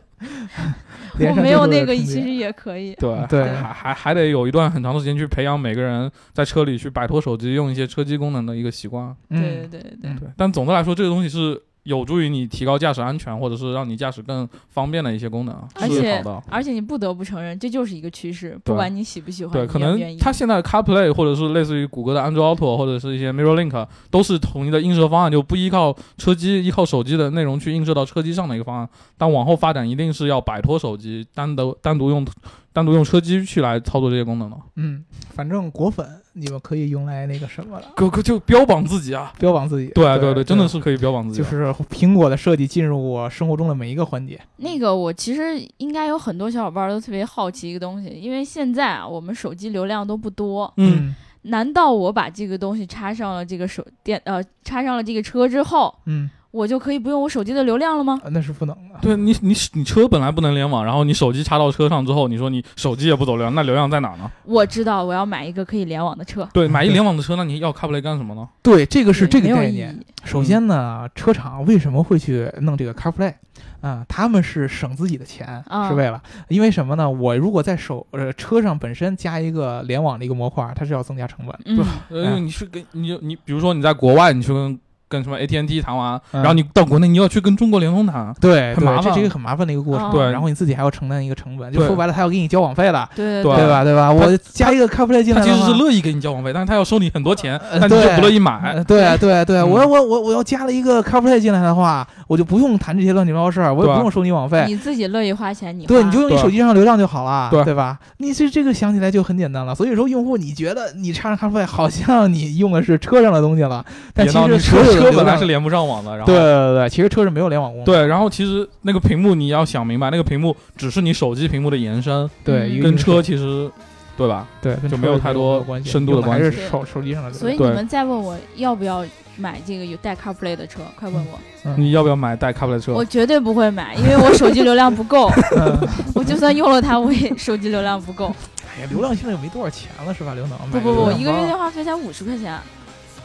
[1.30, 2.94] 我没有那个， 其实也可以。
[2.94, 9.14] 对对还还还得有一段很长的时间去培养每个人在车里去摆脱手机，用一些车机功能的一个习惯。
[9.28, 16.22] 对对嗯对对，但总的来说，这个东西是有助于你提高驾驶安全，或者是让你驾驶更方便的一些功能，而且。
[16.48, 19.98] 而且你不得不承认，这就是一个趋势，不管你喜不喜欢，对，可能。
[20.18, 28.88] 它现在 CarPlay 或者是类似于谷歌的 Android Auto 或者是一些 MirrorLink 都是统一的映射方案，就不依靠车机、依靠手机的内容去映射到车机上的一个方案。
[29.16, 32.26] 但往后发展一定是要摆脱手机，单独单独用
[32.72, 34.56] 单独用车机去来操作这些功能的。
[34.76, 36.06] 嗯，反正果粉
[36.38, 39.32] 你们可以用来那个什么了，哥哥就标榜自己啊！
[39.38, 39.88] 标榜自己。
[39.88, 41.50] 对对对，真的是可以标榜自己的。
[41.50, 44.40] 就是苹果的设计进入我生活中的每一个环节。
[44.58, 56.28] 那个我其实应该有很多小伙伴都特别好奇一个东西，因为现在啊，我们手机流量都不多，嗯，难道我把这个东西插上了这个手电呃插上了这个车之后，嗯，
[56.58, 58.18] 我就可以不用我手机的流量了吗？
[58.24, 58.98] 啊那是不能的。
[59.00, 64.28] 对你你你车本来不能联网，然后你手机插到车上之后，你说你手机也不走流量，那流量在哪呢？
[64.44, 68.48] 我知道我要买一个可以联网的车，对，买一联网的车，那你要 CarPlay 干什么呢？
[68.60, 69.96] 对，这个是这个概念。
[70.24, 73.34] 首先呢，车厂为什么会去弄这个 CarPlay？
[73.80, 77.08] 啊、他们是省自己的钱，啊是为了，因为什么呢？
[77.08, 81.84] 我如果在手呃车上本身加一个联网的一个模块，它是要增加成本的。
[82.10, 84.76] 嗯，你去跟你你比如说你在国外，你去跟
[85.08, 90.08] 跟什么 AT&T 谈完，嗯然后你到国内你要去跟中国联通谈，对，对很麻烦这是一个很麻烦的一个过程。
[90.08, 93.84] 哦对然后你自己还要承担一个成本，就说白了，他要给你交网费了，对对对吧？
[93.84, 94.10] 对吧？
[94.12, 98.72] 我加一个 CarPlay 进来他，其实是乐意给你交网费，但是他要收你很多钱，呃但你就不乐意买。
[98.74, 104.64] 呃对对对，嗯我我我我要加了一个 CarPlay 进来的话，我就不用谈这些乱七八糟事儿，我也不用收你网费。
[104.66, 107.98] 你自己乐意花钱，你对，你就用你手机上流量就好了，对对吧？
[108.18, 109.74] 你这这个想起来就很简单了。
[109.74, 113.84] 所以说，用户你觉得你插上 CarPlay 好像你用的是车上的东西了，
[114.14, 117.84] 但其实所有的车本来是连不上网的，然后对对对对，其实车是没有联网功能。
[117.84, 123.70] 对，然后其实那个屏幕你要想明白，那个屏幕只是你手机屏幕的延伸，对，嗯跟车其实
[124.16, 124.46] 对吧？
[124.60, 129.04] 对就没有太多关系深度的关系还是手手机上的所以你们再问我要不要
[129.36, 133.04] 买这个有带 CarPlay 的车，快问我，嗯你要不要买带 CarPlay 车我？
[133.04, 138.34] 绝对不会买，因为我手机流量不够，嗯 我就算用了它，我也手机流量不够。
[138.76, 140.34] 哎呀，流量现在也没多少钱了，是吧？
[140.34, 142.58] 刘能，不不不，一个月电话费才五十块钱，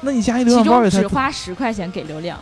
[0.04, 2.38] 那你加一流其量包也才只花十块钱给流量，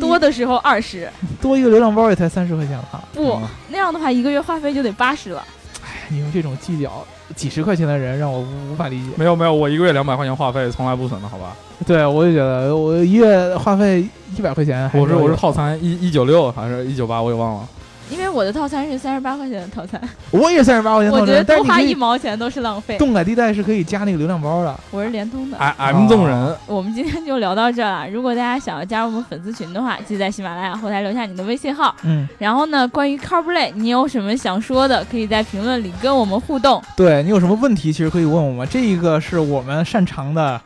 [0.00, 1.08] 多的时候二十，
[1.40, 3.04] 多一个流量包也才三十块钱了。
[3.12, 5.44] 不嗯那样的话一个月话费就得八十了。
[5.84, 9.10] 哎你用这种计较几十块钱的人，让我无无法理解。
[9.16, 11.56] 没有没有，我一个月两百块钱话费从来不省的，好吧？
[11.86, 17.68] 对，我也觉得我一月话费一百块钱还我是我是套餐一一九六还是一九八，我也忘了。
[18.10, 20.00] 因为我的套餐是三十八块钱的套餐，
[20.30, 22.96] 我也三十八块钱我觉得套餐，但是多花一毛钱都是浪费。
[22.98, 24.80] 动感地带是可以加那个流量包的。
[24.90, 25.56] 我是联通的。
[25.58, 28.08] M M 纵人，我们今天就聊到这了。
[28.08, 31.94] 如果大家想要加入我们粉丝群的话，记得在喜马拉雅后台留下你的微信号。
[32.04, 36.80] 嗯，然后呢，关于 CarPlay，你有什么想说的，可以在评论里跟我们互动。
[36.96, 40.60] 对你有什么问题，其实可以问我们，这一个是我们擅长的，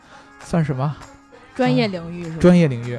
[0.45, 0.95] 算什么
[1.61, 2.37] 专业领域是吧？
[2.41, 2.99] 专业领域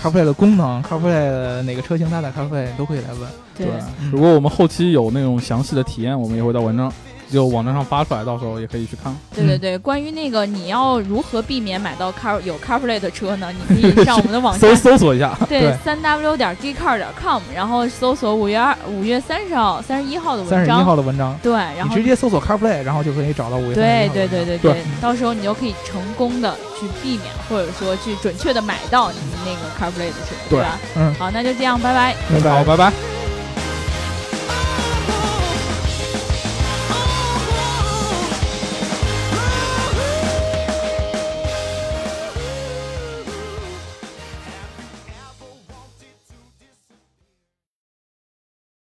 [0.00, 3.28] ？CarPlay 的功能，CarPlay 的哪个车型搭载 CarPlay 都可以来问。
[3.58, 3.66] 对，
[4.00, 6.92] 嗯如果我们后期有那种详细的体验，我们也会到文章
[7.30, 9.12] 就网站上发出来，到时候也可以去看。
[9.12, 13.52] 嗯对对对，关于那个你要如何避免买到 Car 有 CarPlay 的车呢？
[13.68, 20.84] 你可以上我们的网搜站，搜索一下， 对对，三 w 点 geekcar 点 com，然后搜索五月二五月三十号、三十一号的文章三十一。
[20.84, 30.78] 号的文章，对，然你后直接搜索 CarPlay，然后就可以找到五月对31号的文章对对对对到时候你就可以成功的去避免，或者说去准确的买到你那个 CarPlay 的车，对吧？
[30.96, 32.14] 嗯，好，那就这样，拜拜。
[32.32, 32.64] 拜拜好，。
[32.64, 33.15] 拜拜。